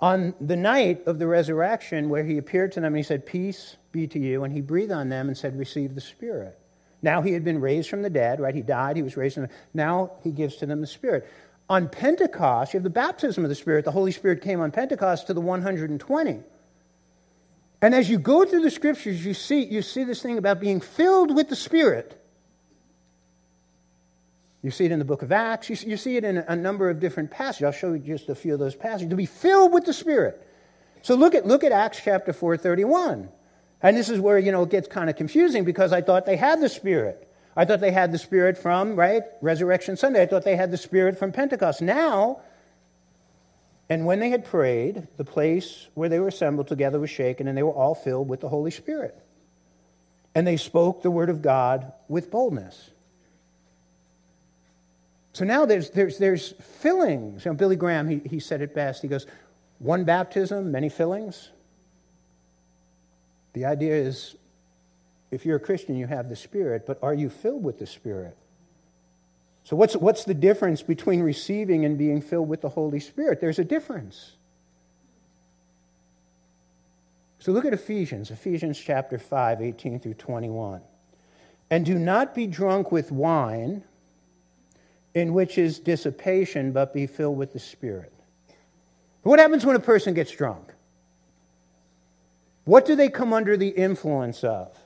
[0.00, 3.76] on the night of the resurrection where he appeared to them and he said, Peace
[3.92, 4.44] be to you.
[4.44, 6.58] And he breathed on them and said, Receive the Spirit.
[7.02, 8.54] Now he had been raised from the dead, right?
[8.54, 11.28] He died, he was raised from the Now he gives to them the Spirit.
[11.68, 13.84] On Pentecost, you have the baptism of the Spirit.
[13.84, 16.40] The Holy Spirit came on Pentecost to the 120.
[17.82, 20.80] And as you go through the scriptures, you see, you see this thing about being
[20.80, 22.19] filled with the Spirit.
[24.62, 25.70] You see it in the book of Acts.
[25.70, 27.64] You see, it in a number of different passages.
[27.64, 29.08] I'll show you just a few of those passages.
[29.08, 30.46] To be filled with the Spirit.
[31.02, 33.28] So look at, look at Acts chapter 4.31.
[33.82, 36.36] And this is where, you know, it gets kind of confusing because I thought they
[36.36, 37.26] had the Spirit.
[37.56, 40.22] I thought they had the Spirit from, right, Resurrection Sunday.
[40.22, 41.80] I thought they had the Spirit from Pentecost.
[41.80, 42.42] Now,
[43.88, 47.56] and when they had prayed, the place where they were assembled together was shaken, and
[47.56, 49.18] they were all filled with the Holy Spirit.
[50.34, 52.90] And they spoke the word of God with boldness.
[55.32, 57.44] So now there's, there's, there's fillings.
[57.44, 59.02] You know, Billy Graham, he, he said it best.
[59.02, 59.26] He goes,
[59.78, 61.50] one baptism, many fillings.
[63.52, 64.36] The idea is
[65.30, 68.36] if you're a Christian, you have the Spirit, but are you filled with the Spirit?
[69.64, 73.40] So, what's, what's the difference between receiving and being filled with the Holy Spirit?
[73.40, 74.32] There's a difference.
[77.38, 80.80] So, look at Ephesians, Ephesians chapter 5, 18 through 21.
[81.70, 83.84] And do not be drunk with wine
[85.14, 88.12] in which is dissipation, but be filled with the Spirit.
[89.22, 90.72] What happens when a person gets drunk?
[92.64, 94.76] What do they come under the influence of?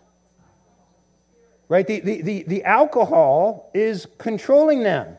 [1.69, 1.87] Right?
[1.87, 5.19] The, the, the, the alcohol is controlling them.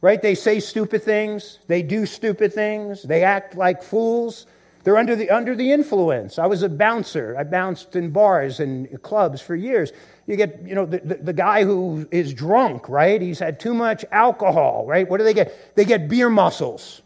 [0.00, 0.20] Right?
[0.20, 4.46] They say stupid things, they do stupid things, they act like fools.
[4.82, 6.38] They're under the, under the influence.
[6.38, 7.36] I was a bouncer.
[7.38, 9.92] I bounced in bars and clubs for years.
[10.26, 13.20] You get, you know, the, the, the, guy who is drunk, right?
[13.20, 15.08] He's had too much alcohol, right?
[15.08, 15.76] What do they get?
[15.76, 17.02] They get beer muscles.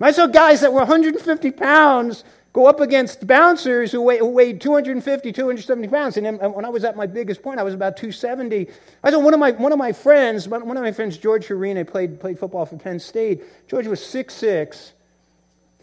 [0.00, 4.60] I saw guys that were 150 pounds go up against bouncers who, weigh, who weighed
[4.60, 6.16] 250, 270 pounds.
[6.16, 8.68] And when I was at my biggest point, I was about 270.
[9.02, 11.86] I saw one of my, one of my friends, one of my friends, George Harina,
[11.86, 13.42] played, played football for Penn State.
[13.68, 14.92] George was 6'6",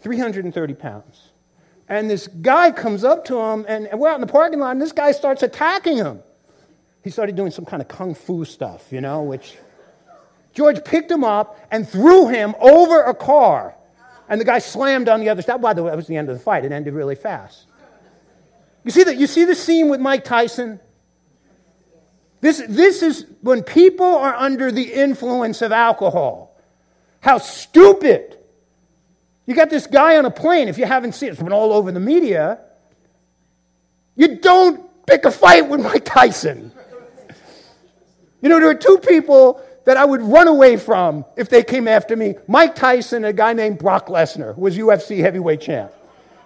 [0.02, 1.30] 330 pounds.
[1.88, 4.80] And this guy comes up to him, and, we're out in the parking lot, and
[4.80, 6.22] this guy starts attacking him.
[7.02, 9.56] He started doing some kind of kung fu stuff, you know, which
[10.52, 13.74] George picked him up and threw him over a car.
[14.28, 15.60] And the guy slammed on the other side.
[15.60, 16.64] By the way, that was the end of the fight.
[16.64, 17.66] It ended really fast.
[18.84, 20.78] You see, that, you see the scene with Mike Tyson?
[22.40, 26.56] This, this is when people are under the influence of alcohol.
[27.20, 28.38] How stupid
[29.50, 31.72] you got this guy on a plane, if you haven't seen it, it's been all
[31.72, 32.60] over the media.
[34.14, 36.70] You don't pick a fight with Mike Tyson.
[38.42, 41.88] You know, there are two people that I would run away from if they came
[41.88, 45.92] after me Mike Tyson and a guy named Brock Lesnar, who was UFC heavyweight champ.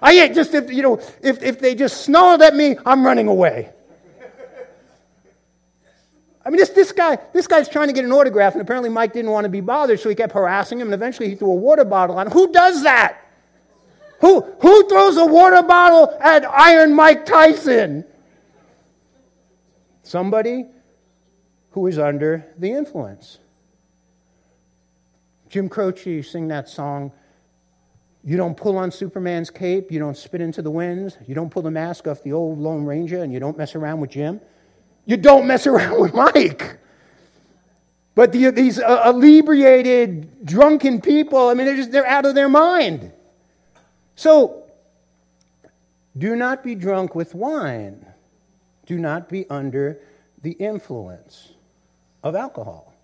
[0.00, 3.28] I ain't just, if, you know, if, if they just snarled at me, I'm running
[3.28, 3.70] away.
[6.44, 9.12] I mean, this, this guy, this guy's trying to get an autograph, and apparently Mike
[9.12, 11.54] didn't want to be bothered, so he kept harassing him, and eventually he threw a
[11.54, 12.32] water bottle on him.
[12.32, 13.18] Who does that?
[14.20, 18.04] Who, who throws a water bottle at Iron Mike Tyson?
[20.02, 20.66] Somebody
[21.70, 23.38] who is under the influence.
[25.48, 27.10] Jim Croce sing that song.
[28.22, 31.62] You don't pull on Superman's cape, you don't spit into the winds, you don't pull
[31.62, 34.40] the mask off the old Lone Ranger, and you don't mess around with Jim.
[35.06, 36.78] You don't mess around with Mike.
[38.14, 42.48] But the, these uh, inebriated, drunken people, I mean, they're just they're out of their
[42.48, 43.10] mind.
[44.14, 44.62] So,
[46.16, 48.06] do not be drunk with wine.
[48.86, 49.98] Do not be under
[50.42, 51.54] the influence
[52.22, 52.94] of alcohol.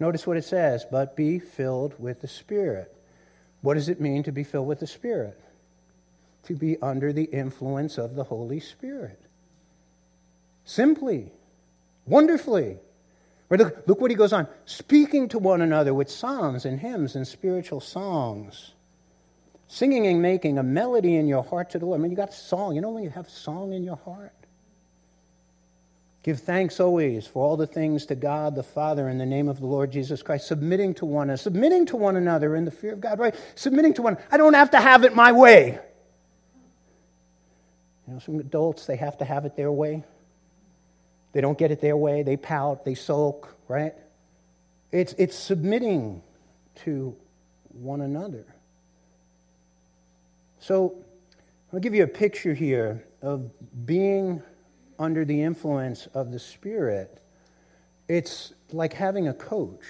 [0.00, 2.94] Notice what it says, but be filled with the Spirit.
[3.60, 5.38] What does it mean to be filled with the Spirit?
[6.44, 9.23] To be under the influence of the Holy Spirit
[10.64, 11.32] simply,
[12.06, 12.78] wonderfully.
[13.48, 17.14] Right, look, look what he goes on speaking to one another with psalms and hymns
[17.14, 18.72] and spiritual songs,
[19.68, 22.00] singing and making a melody in your heart to the Lord.
[22.00, 22.74] I mean, you got song.
[22.74, 24.32] You know when you have song in your heart?
[26.24, 29.60] Give thanks always for all the things to God the Father in the name of
[29.60, 32.94] the Lord Jesus Christ, submitting to one another, submitting to one another in the fear
[32.94, 33.34] of God, right?
[33.56, 34.16] Submitting to one.
[34.30, 35.78] I don't have to have it my way.
[38.06, 40.02] You know, some adults, they have to have it their way.
[41.34, 42.22] They don't get it their way.
[42.22, 42.84] They pout.
[42.84, 43.92] They sulk, right?
[44.92, 46.22] It's, it's submitting
[46.84, 47.16] to
[47.70, 48.46] one another.
[50.60, 51.04] So
[51.72, 53.50] I'll give you a picture here of
[53.84, 54.42] being
[54.98, 57.20] under the influence of the Spirit.
[58.06, 59.82] It's like having a coach.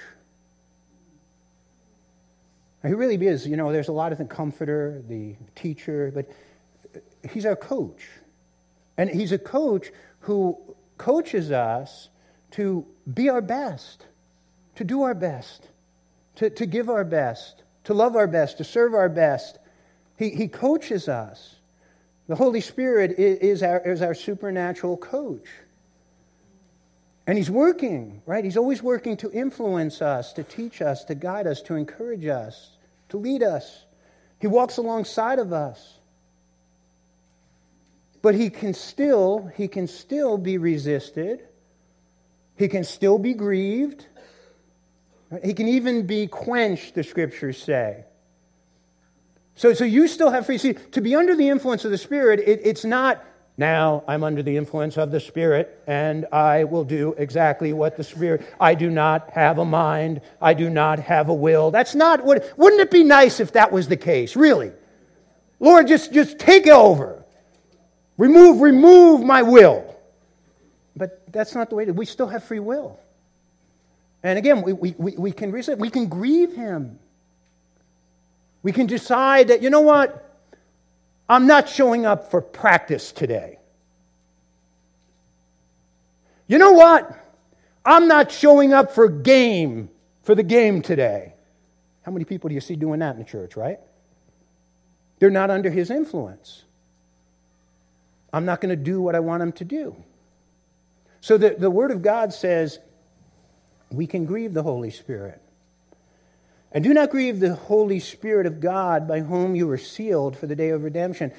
[2.82, 3.46] He really is.
[3.46, 6.30] You know, there's a lot of the comforter, the teacher, but
[7.30, 8.08] he's our coach.
[8.96, 12.08] And he's a coach who coaches us
[12.52, 14.06] to be our best,
[14.76, 15.68] to do our best,
[16.36, 19.58] to, to give our best, to love our best, to serve our best.
[20.18, 21.56] He, he coaches us.
[22.26, 25.46] The Holy Spirit is, our, is our supernatural coach.
[27.26, 28.44] And He's working, right?
[28.44, 32.76] He's always working to influence us, to teach us, to guide us, to encourage us,
[33.10, 33.84] to lead us.
[34.40, 35.98] He walks alongside of us
[38.24, 41.44] but he can still he can still be resisted.
[42.56, 44.06] He can still be grieved.
[45.44, 48.06] He can even be quenched the scriptures say.
[49.56, 52.40] So, so you still have free see to be under the influence of the spirit
[52.40, 53.22] it, it's not
[53.58, 58.02] now i'm under the influence of the spirit and i will do exactly what the
[58.02, 61.70] spirit i do not have a mind i do not have a will.
[61.70, 64.72] That's not what wouldn't it be nice if that was the case really?
[65.60, 67.23] Lord just just take over
[68.16, 69.94] Remove, remove my will.
[70.96, 72.98] But that's not the way to, we still have free will.
[74.22, 76.98] And again, we, we, we, can resist, we can grieve him.
[78.62, 80.20] We can decide that, you know what?
[81.28, 83.58] I'm not showing up for practice today.
[86.46, 87.18] You know what?
[87.84, 89.90] I'm not showing up for game,
[90.22, 91.34] for the game today.
[92.02, 93.78] How many people do you see doing that in the church, right?
[95.18, 96.64] They're not under his influence.
[98.34, 99.94] I'm not going to do what I want him to do.
[101.20, 102.80] So the, the Word of God says
[103.92, 105.40] we can grieve the Holy Spirit.
[106.72, 110.48] And do not grieve the Holy Spirit of God by whom you were sealed for
[110.48, 111.30] the day of redemption.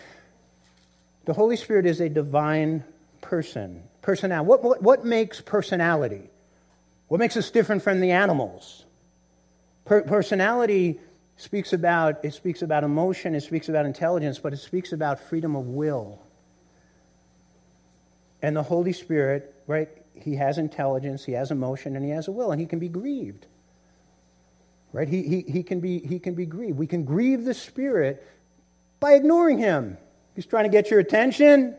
[1.25, 2.85] The Holy Spirit is a divine
[3.19, 3.83] person.
[4.01, 4.47] Personality.
[4.47, 6.29] What, what, what makes personality?
[7.09, 8.85] What makes us different from the animals?
[9.83, 11.01] Per- personality
[11.35, 15.57] speaks about it speaks about emotion, it speaks about intelligence, but it speaks about freedom
[15.57, 16.21] of will.
[18.45, 22.31] And the Holy Spirit, right, he has intelligence, he has emotion, and he has a
[22.31, 23.47] will, and he can be grieved.
[24.93, 25.09] Right?
[25.09, 26.77] He, he, he, can be, he can be grieved.
[26.77, 28.23] We can grieve the Spirit
[28.99, 29.97] by ignoring him.
[30.35, 31.75] He's trying to get your attention.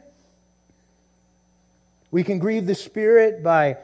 [2.10, 3.76] We can grieve the Spirit by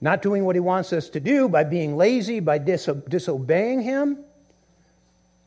[0.00, 4.18] not doing what He wants us to do, by being lazy, by diso- disobeying Him,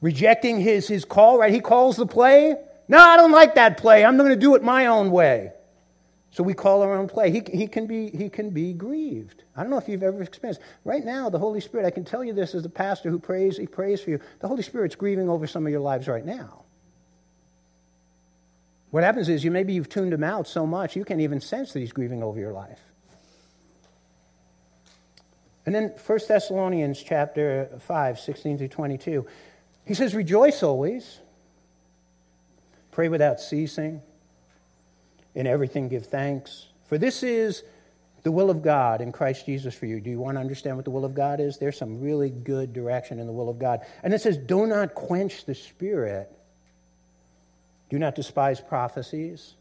[0.02, 1.54] rejecting his, his call, right?
[1.54, 2.58] He calls the play.
[2.90, 4.04] No, I don't like that play.
[4.04, 5.54] I'm going to do it my own way.
[6.32, 7.32] So we call our own play.
[7.32, 9.44] He, he, can be, he can be grieved.
[9.56, 10.62] I don't know if you've ever experienced.
[10.86, 13.58] Right now, the Holy Spirit, I can tell you this as a pastor who prays,
[13.58, 14.20] he prays for you.
[14.40, 16.64] The Holy Spirit's grieving over some of your lives right now.
[18.92, 21.74] What happens is you maybe you've tuned him out so much you can't even sense
[21.74, 22.80] that he's grieving over your life.
[25.66, 29.28] And then 1 Thessalonians chapter 5, 16 through 22.
[29.86, 31.20] He says, Rejoice always,
[32.92, 34.02] pray without ceasing,
[35.36, 36.68] in everything give thanks.
[36.88, 37.64] For this is
[38.24, 40.00] the will of God in Christ Jesus for you.
[40.00, 41.58] Do you want to understand what the will of God is?
[41.58, 43.82] There's some really good direction in the will of God.
[44.04, 46.32] And it says, Do not quench the spirit.
[47.90, 49.56] Do not despise prophecies.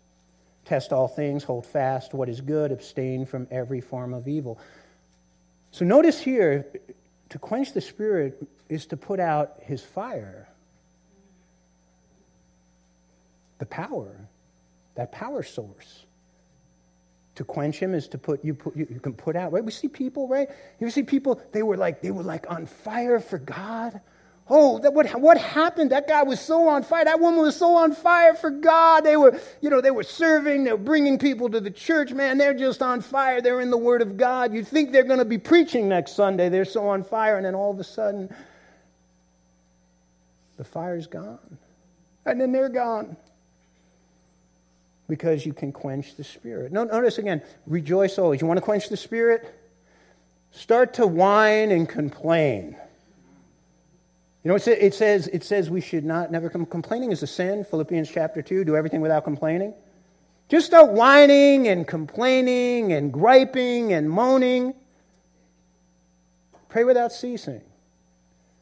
[0.64, 4.59] Test all things, hold fast what is good, abstain from every form of evil.
[5.71, 6.66] So notice here,
[7.31, 10.49] to quench the spirit is to put out his fire.
[13.59, 14.28] The power,
[14.99, 16.05] that power source.
[17.36, 19.64] To quench him is to put you put you, you can put out right.
[19.64, 20.49] We see people right.
[20.80, 24.01] You see people they were like they were like on fire for God.
[24.51, 25.92] Oh, that, what, what happened?
[25.92, 27.05] That guy was so on fire.
[27.05, 29.03] That woman was so on fire for God.
[29.03, 30.64] They were, you know, they were serving.
[30.64, 32.12] They were bringing people to the church.
[32.12, 33.42] Man, they're just on fire.
[33.42, 34.55] They're in the Word of God.
[34.55, 36.49] You think they're going to be preaching next Sunday.
[36.49, 37.36] They're so on fire.
[37.36, 38.34] And then all of a sudden,
[40.57, 41.59] the fire's gone.
[42.24, 43.18] And then they're gone.
[45.09, 46.70] Because you can quench the Spirit.
[46.70, 48.40] Notice again, rejoice always.
[48.40, 49.54] You want to quench the Spirit?
[50.50, 52.76] Start to whine and complain.
[54.44, 56.64] You know, it says, it says we should not, never come.
[56.66, 58.64] Complaining is a sin, Philippians chapter 2.
[58.64, 59.74] Do everything without complaining.
[60.48, 64.74] Just start whining and complaining and griping and moaning.
[66.68, 67.61] Pray without ceasing.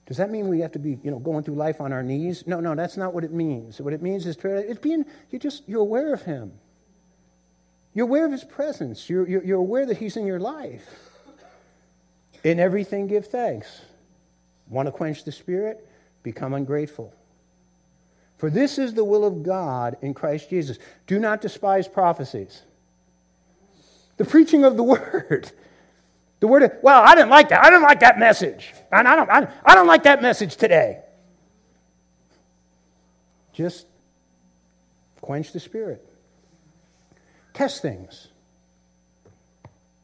[0.07, 2.45] Does that mean we have to be, you know, going through life on our knees?
[2.47, 3.81] No, no, that's not what it means.
[3.81, 6.53] What it means is it's being, you just, you're aware of Him.
[7.93, 9.11] You're aware of His presence.
[9.11, 10.89] You're, you're, you're aware that He's in your life.
[12.45, 13.81] In everything, give thanks.
[14.69, 15.89] Want to quench the Spirit?
[16.23, 17.13] Become ungrateful.
[18.39, 20.79] For this is the will of God in Christ Jesus.
[21.09, 22.63] Do not despise prophecies.
[24.19, 25.51] The preaching of the word.
[26.47, 27.65] The word, well, I didn't like that.
[27.65, 28.73] I didn't like that message.
[28.93, 31.01] And I don't, I, I don't like that message today.
[33.53, 33.87] Just
[35.21, 36.09] quench the spirit.
[37.53, 38.29] Test things.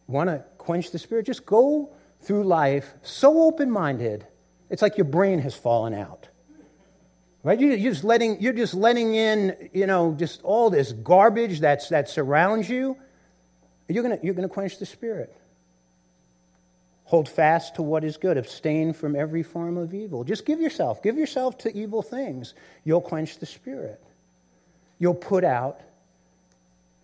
[0.09, 1.27] Want to quench the spirit?
[1.27, 1.91] Just go
[2.23, 4.27] through life so open minded
[4.69, 6.29] it's like your brain has fallen out.
[7.45, 7.61] Right?
[7.61, 12.09] You're just letting, you're just letting in, you know, just all this garbage that's, that
[12.09, 12.97] surrounds you.
[13.87, 15.37] You're going you're going to quench the spirit.
[17.13, 18.39] Hold fast to what is good.
[18.39, 20.25] Abstain from every form of evil.
[20.25, 21.03] Just give yourself.
[21.03, 22.55] Give yourself to evil things.
[22.85, 24.03] You'll quench the spirit.
[24.99, 25.83] You'll put out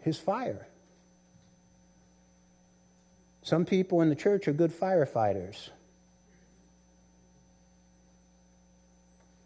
[0.00, 0.66] his fire.
[3.42, 5.68] Some people in the church are good firefighters.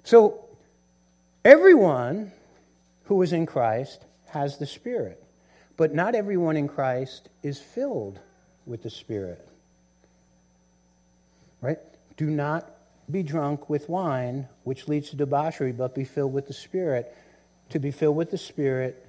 [0.04, 0.44] So,
[1.44, 2.30] everyone
[3.06, 5.20] who is in Christ has the Spirit,
[5.76, 8.20] but not everyone in Christ is filled
[8.64, 9.48] with the Spirit.
[11.62, 11.78] Right?
[12.18, 12.70] Do not
[13.10, 17.16] be drunk with wine, which leads to debauchery, but be filled with the Spirit.
[17.70, 19.06] To be filled with the Spirit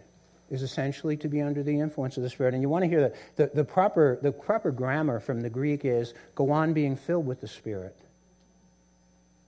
[0.50, 2.54] is essentially to be under the influence of the Spirit.
[2.54, 5.84] And you want to hear that the, the, proper, the proper grammar from the Greek
[5.84, 7.98] is go on being filled with the Spirit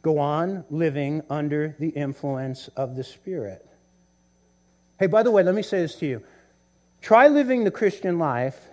[0.06, 3.68] go on living under the influence of the Spirit.
[5.00, 6.22] Hey, by the way, let me say this to you.
[7.02, 8.68] Try living the Christian life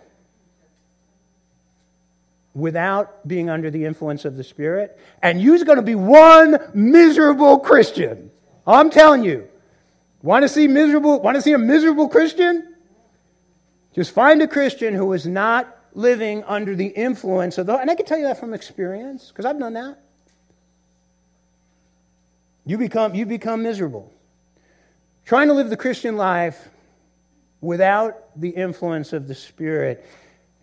[2.54, 7.58] without being under the influence of the Spirit, and you're going to be one miserable
[7.58, 8.30] Christian.
[8.66, 9.48] I'm telling you.
[10.22, 11.20] Want to see miserable?
[11.20, 12.74] Want to see a miserable Christian?
[13.94, 17.76] Just find a Christian who is not living under the influence of the.
[17.76, 19.98] And I can tell you that from experience because I've done that.
[22.64, 24.12] You become, you become miserable.
[25.24, 26.68] Trying to live the Christian life
[27.60, 30.06] without the influence of the Spirit,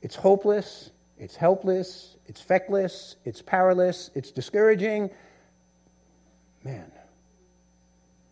[0.01, 5.09] it's hopeless, it's helpless, it's feckless, it's powerless, it's discouraging.
[6.63, 6.91] Man,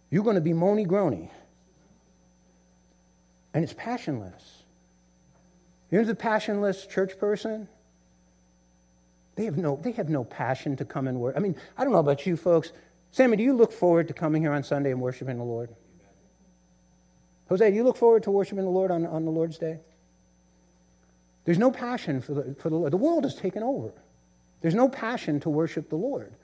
[0.10, 1.30] you're going to be moany groany.
[3.54, 4.64] And it's passionless.
[5.92, 7.68] You know the passionless church person?
[9.36, 11.36] They have no, they have no passion to come and work.
[11.36, 12.72] I mean, I don't know about you folks.
[13.12, 15.70] Sammy, do you look forward to coming here on Sunday and worshiping the Lord?
[17.50, 19.80] Jose, do you look forward to worshiping the Lord on, on the Lord's Day?
[21.48, 22.92] There's no passion for the, for the Lord.
[22.92, 23.94] The world has taken over.
[24.60, 26.36] There's no passion to worship the Lord.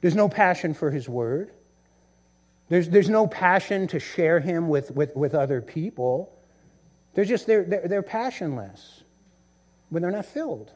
[0.00, 1.50] There's no passion for His Word.
[2.68, 6.38] There's, there's no passion to share Him with, with, with other people.
[7.14, 9.02] They're just, they're, they're, they're passionless
[9.88, 10.70] when they're not filled.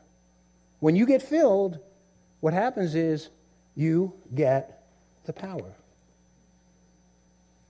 [0.80, 1.78] When you get filled,
[2.40, 3.28] what happens is
[3.76, 4.88] you get
[5.24, 5.76] the power.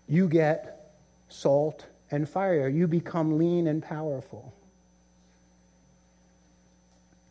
[0.06, 0.94] You get
[1.28, 2.66] salt and fire.
[2.66, 4.54] You become lean and powerful.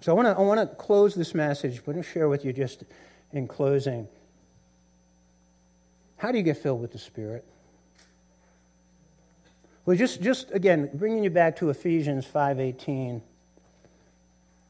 [0.08, 2.54] So I want to I want to close this message, but I'm share with you
[2.54, 2.86] just
[3.34, 4.08] in closing.
[6.16, 7.44] How do you get filled with the Spirit?
[9.86, 13.22] Well, just, just again, bringing you back to Ephesians 5.18.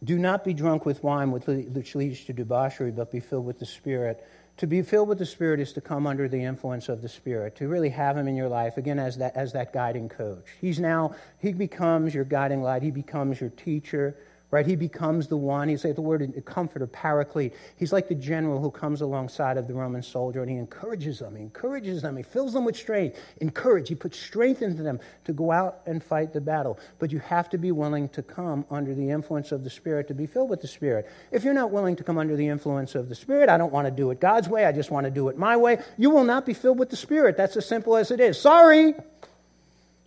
[0.04, 3.68] Do not be drunk with wine, which leads to debauchery, but be filled with the
[3.68, 4.28] Spirit.
[4.58, 7.58] To be filled with the Spirit is to come under the influence of the Spirit,
[7.58, 10.46] to really have Him in your life, again, as that, as that guiding coach.
[10.60, 14.16] He's now, He becomes your guiding light, He becomes your teacher,
[14.50, 14.66] right?
[14.66, 15.68] He becomes the one.
[15.68, 17.54] He's like the word comforter, paraclete.
[17.76, 21.36] He's like the general who comes alongside of the Roman soldier and he encourages them.
[21.36, 22.16] He encourages them.
[22.16, 23.20] He fills them with strength.
[23.42, 23.90] Encourage.
[23.90, 26.80] He puts strength into them to go out and fight the battle.
[27.00, 30.14] But you have to be willing to come under the influence of the Spirit to
[30.14, 31.10] be filled with the Spirit.
[31.32, 33.88] If you're not willing to come under the influence of the Spirit, I don't want
[33.88, 34.64] to do it God's way.
[34.64, 35.80] I just want to do it my way.
[35.98, 37.36] You will not be filled with the Spirit.
[37.36, 38.40] That's as simple as it is.
[38.40, 38.94] Sorry.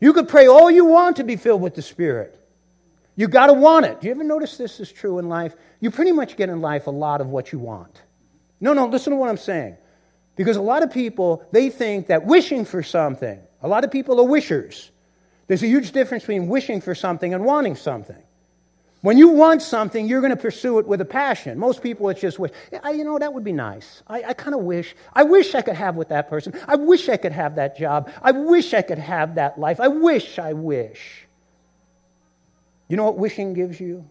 [0.01, 2.40] You could pray all you want to be filled with the Spirit.
[3.17, 4.01] You got to want it.
[4.01, 5.55] Do you ever notice this is true in life?
[5.81, 8.03] You pretty much get in life a lot of what you want.
[8.61, 9.77] No, no, listen to what I'm saying.
[10.37, 14.21] Because a lot of people, they think that wishing for something, a lot of people
[14.21, 14.91] are wishers.
[15.49, 18.23] There's a huge difference between wishing for something and wanting something.
[19.03, 21.59] When you want something, you're going to pursue it with a passion.
[21.59, 22.53] Most people, it's just wish.
[22.71, 24.03] you know, that would be nice.
[24.07, 24.95] I, I kind of wish.
[25.15, 26.53] I wish I could have with that person.
[26.69, 28.11] I wish I could have that job.
[28.23, 29.81] I wish I could have that life.
[29.81, 31.27] I wish, I wish.
[32.91, 34.05] You know what wishing gives you?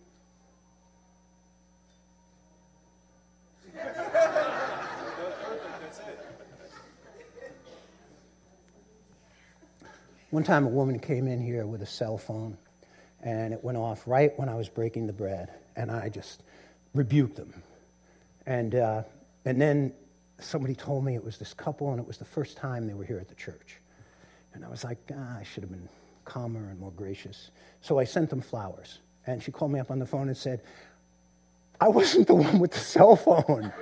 [10.30, 12.58] One time a woman came in here with a cell phone
[13.22, 15.50] and it went off right when I was breaking the bread.
[15.76, 16.44] And I just
[16.94, 17.62] rebuked them.
[18.46, 19.04] And, uh,
[19.44, 19.92] and then
[20.40, 23.04] somebody told me it was this couple and it was the first time they were
[23.04, 23.82] here at the church.
[24.54, 25.90] And I was like, ah, I should have been
[26.30, 27.52] calmer and more gracious.
[27.82, 29.00] So I sent them flowers.
[29.26, 30.62] And she called me up on the phone and said,
[31.82, 33.74] I wasn't the one with the cell phone.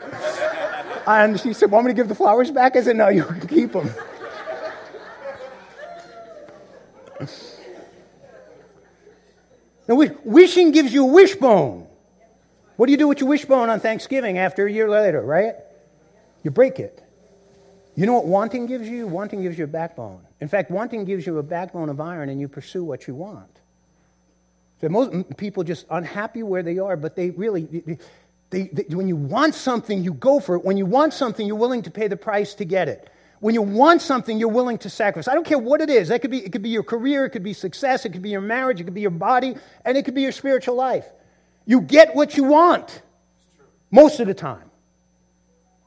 [1.08, 2.76] and she said, Want me to give the flowers back?
[2.76, 3.90] I said, No, you can keep them.
[9.88, 11.88] now, wishing gives you a wishbone.
[12.76, 15.56] What do you do with your wishbone on Thanksgiving after a year later, right?
[16.44, 17.04] You break it.
[17.96, 19.08] You know what wanting gives you?
[19.08, 20.27] Wanting gives you a backbone.
[20.40, 23.62] In fact, wanting gives you a backbone of iron and you pursue what you want.
[24.82, 28.00] So most people just unhappy where they are, but they really,
[28.52, 30.64] they, they, when you want something, you go for it.
[30.64, 33.10] When you want something, you're willing to pay the price to get it.
[33.40, 35.28] When you want something, you're willing to sacrifice.
[35.28, 36.10] I don't care what it is.
[36.10, 38.30] That could be, it could be your career, it could be success, it could be
[38.30, 41.06] your marriage, it could be your body, and it could be your spiritual life.
[41.66, 43.02] You get what you want
[43.92, 44.70] most of the time.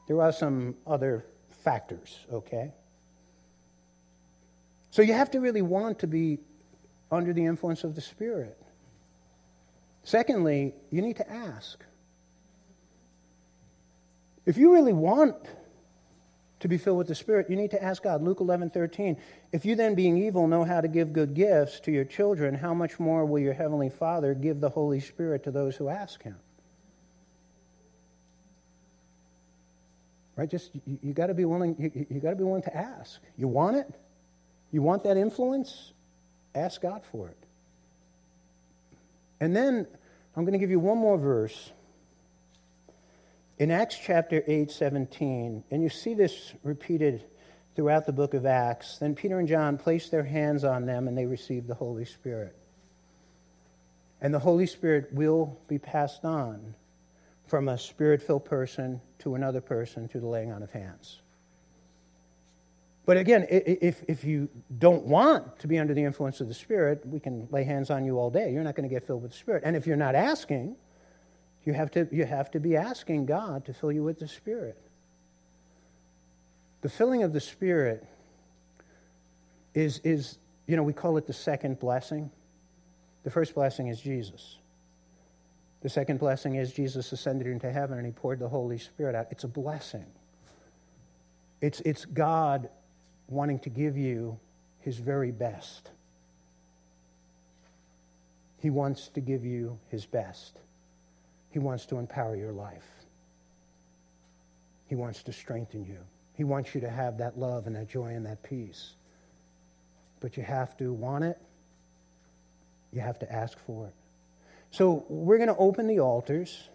[0.07, 1.25] There are some other
[1.63, 2.73] factors, okay?
[4.91, 6.39] So you have to really want to be
[7.09, 8.57] under the influence of the Spirit.
[10.03, 11.83] Secondly, you need to ask.
[14.45, 15.35] If you really want
[16.59, 18.21] to be filled with the Spirit, you need to ask God.
[18.21, 19.17] Luke 11, 13.
[19.51, 22.73] If you then, being evil, know how to give good gifts to your children, how
[22.73, 26.35] much more will your Heavenly Father give the Holy Spirit to those who ask Him?
[30.35, 30.49] Right?
[30.49, 31.75] Just you, you got to be willing.
[31.77, 33.19] You, you got to be willing to ask.
[33.37, 33.87] You want it?
[34.71, 35.93] You want that influence?
[36.55, 37.37] Ask God for it.
[39.39, 39.87] And then
[40.35, 41.71] I'm going to give you one more verse.
[43.57, 47.23] In Acts chapter 8, 17, and you see this repeated
[47.75, 51.17] throughout the book of Acts, then Peter and John placed their hands on them and
[51.17, 52.55] they received the Holy Spirit.
[54.19, 56.75] And the Holy Spirit will be passed on
[57.47, 61.20] from a spirit filled person to another person through the laying on of hands.
[63.05, 64.47] But again, if, if you
[64.77, 68.05] don't want to be under the influence of the Spirit, we can lay hands on
[68.05, 68.51] you all day.
[68.51, 69.63] You're not going to get filled with the Spirit.
[69.65, 70.75] And if you're not asking,
[71.63, 74.77] you have to, you have to be asking God to fill you with the Spirit.
[76.81, 78.05] The filling of the Spirit
[79.73, 80.37] is, is,
[80.67, 82.29] you know, we call it the second blessing.
[83.23, 84.57] The first blessing is Jesus.
[85.81, 89.27] The second blessing is Jesus ascended into heaven and he poured the Holy Spirit out.
[89.31, 90.05] It's a blessing.
[91.61, 92.69] It's, it's God
[93.31, 94.39] wanting to give you
[94.79, 95.89] his very best.
[98.61, 100.59] He wants to give you His best.
[101.49, 102.87] He wants to empower your life.
[104.85, 105.97] He wants to strengthen you.
[106.35, 108.93] He wants you to have that love and that joy and that peace.
[110.19, 111.41] But you have to want it,
[112.91, 113.93] you have to ask for it.
[114.69, 116.69] So we're going to open the altars,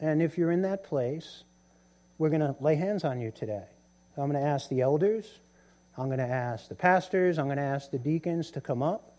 [0.00, 1.44] and if you're in that place,
[2.18, 3.64] we're going to lay hands on you today.
[4.16, 5.40] I'm going to ask the elders,
[5.98, 9.12] I'm going to ask the pastors, I'm going to ask the deacons to come up,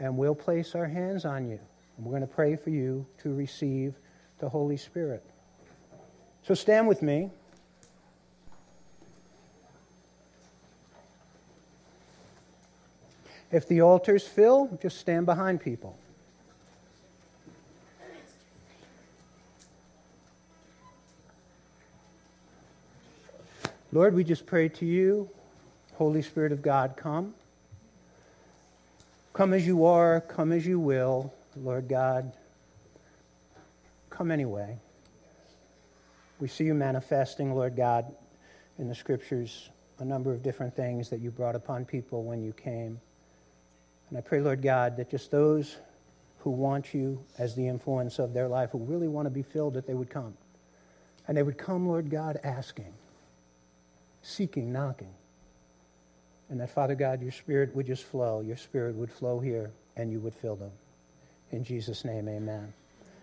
[0.00, 1.60] and we'll place our hands on you.
[1.96, 3.94] And we're going to pray for you to receive
[4.38, 5.24] the Holy Spirit.
[6.42, 7.30] So stand with me.
[13.52, 15.96] If the altars fill, just stand behind people.
[23.92, 25.30] Lord, we just pray to you,
[25.96, 27.34] Holy Spirit of God, come.
[29.32, 32.32] Come as you are, come as you will, Lord God.
[34.10, 34.78] Come anyway.
[36.38, 38.14] We see you manifesting, Lord God,
[38.78, 42.52] in the scriptures a number of different things that you brought upon people when you
[42.52, 43.00] came.
[44.10, 45.76] And I pray, Lord God, that just those
[46.40, 49.74] who want you as the influence of their life, who really want to be filled,
[49.74, 50.34] that they would come.
[51.26, 52.92] And they would come, Lord God, asking,
[54.20, 55.14] seeking, knocking.
[56.48, 58.40] And that, Father God, your spirit would just flow.
[58.40, 60.70] Your spirit would flow here, and you would fill them.
[61.50, 62.72] In Jesus' name, amen.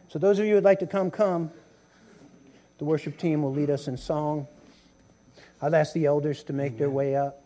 [0.09, 1.51] So, those of you who would like to come, come.
[2.79, 4.47] The worship team will lead us in song.
[5.61, 7.41] I'll ask the elders to make their way up.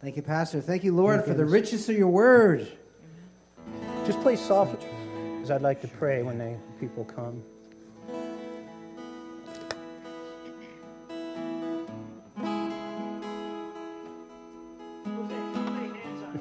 [0.00, 0.60] Thank you, Pastor.
[0.60, 2.70] Thank you, Lord, for the riches of your word.
[4.04, 4.86] Just play softly,
[5.36, 7.42] because I'd like to pray when they, people come.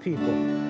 [0.02, 0.62] People.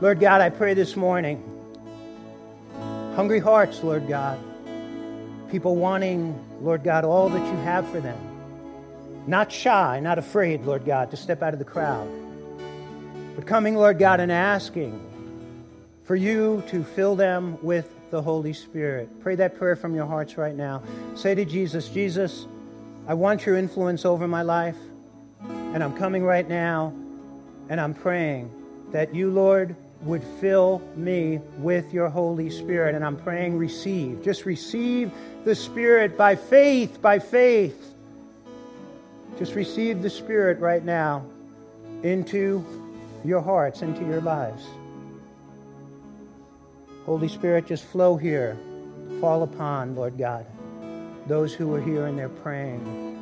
[0.00, 1.40] Lord God, I pray this morning.
[3.14, 4.51] Hungry hearts, Lord God.
[5.52, 8.18] People wanting, Lord God, all that you have for them.
[9.26, 12.08] Not shy, not afraid, Lord God, to step out of the crowd.
[13.36, 14.98] But coming, Lord God, and asking
[16.04, 19.10] for you to fill them with the Holy Spirit.
[19.20, 20.82] Pray that prayer from your hearts right now.
[21.14, 22.46] Say to Jesus, Jesus,
[23.06, 24.78] I want your influence over my life,
[25.42, 26.94] and I'm coming right now,
[27.68, 28.50] and I'm praying
[28.92, 32.94] that you, Lord, would fill me with your Holy Spirit.
[32.94, 34.22] And I'm praying, receive.
[34.22, 35.12] Just receive
[35.44, 37.94] the Spirit by faith, by faith.
[39.38, 41.24] Just receive the Spirit right now
[42.02, 42.64] into
[43.24, 44.66] your hearts, into your lives.
[47.06, 48.56] Holy Spirit, just flow here.
[49.20, 50.46] Fall upon, Lord God,
[51.26, 53.21] those who are here and they're praying.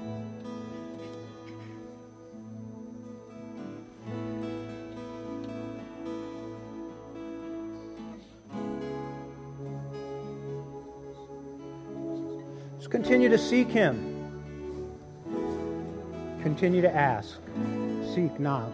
[12.91, 14.07] Continue to seek Him.
[16.43, 17.39] Continue to ask,
[18.15, 18.73] seek, knock.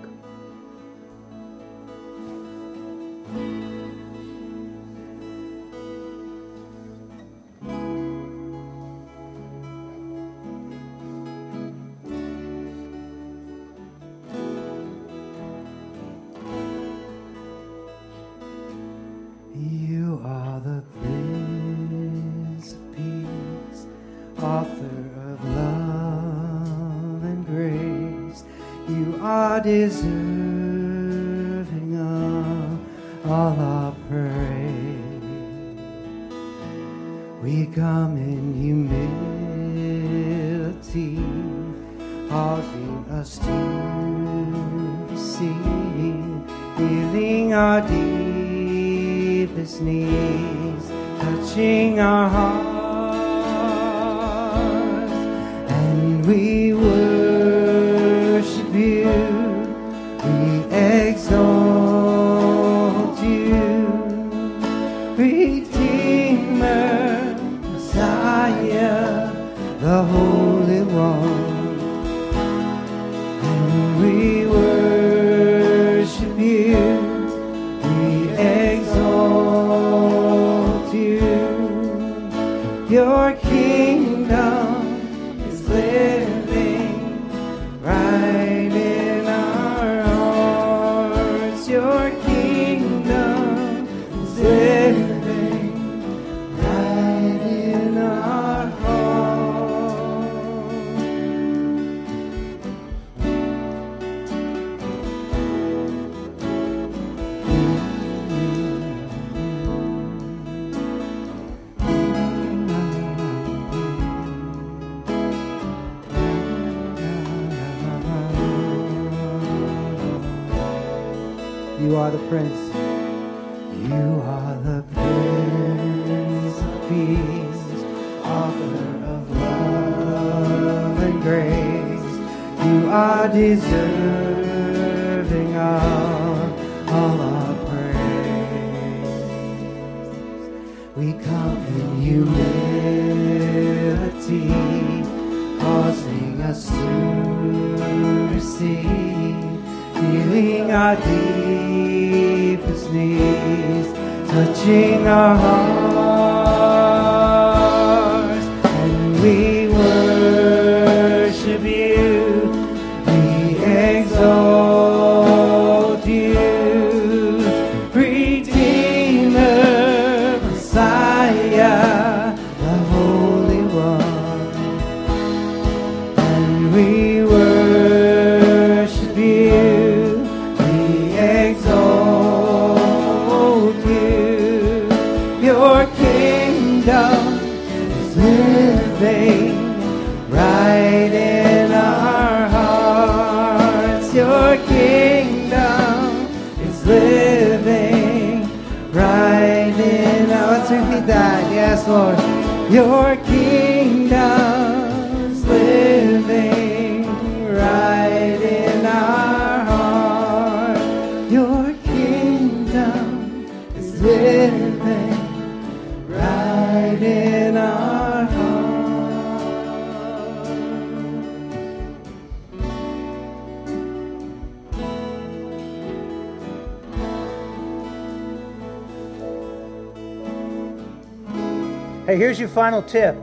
[232.57, 233.15] Final tip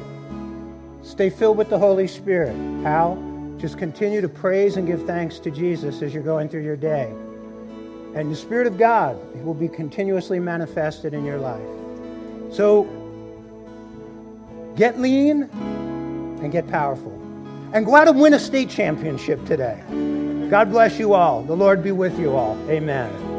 [1.01, 2.55] stay filled with the Holy Spirit.
[2.83, 3.17] How?
[3.57, 7.11] Just continue to praise and give thanks to Jesus as you're going through your day.
[8.13, 11.65] And the Spirit of God will be continuously manifested in your life.
[12.51, 12.83] So
[14.75, 15.49] get lean
[16.43, 17.19] and get powerful.
[17.73, 19.81] And go out and win a state championship today.
[20.51, 21.41] God bless you all.
[21.41, 22.55] The Lord be with you all.
[22.69, 23.32] Amen.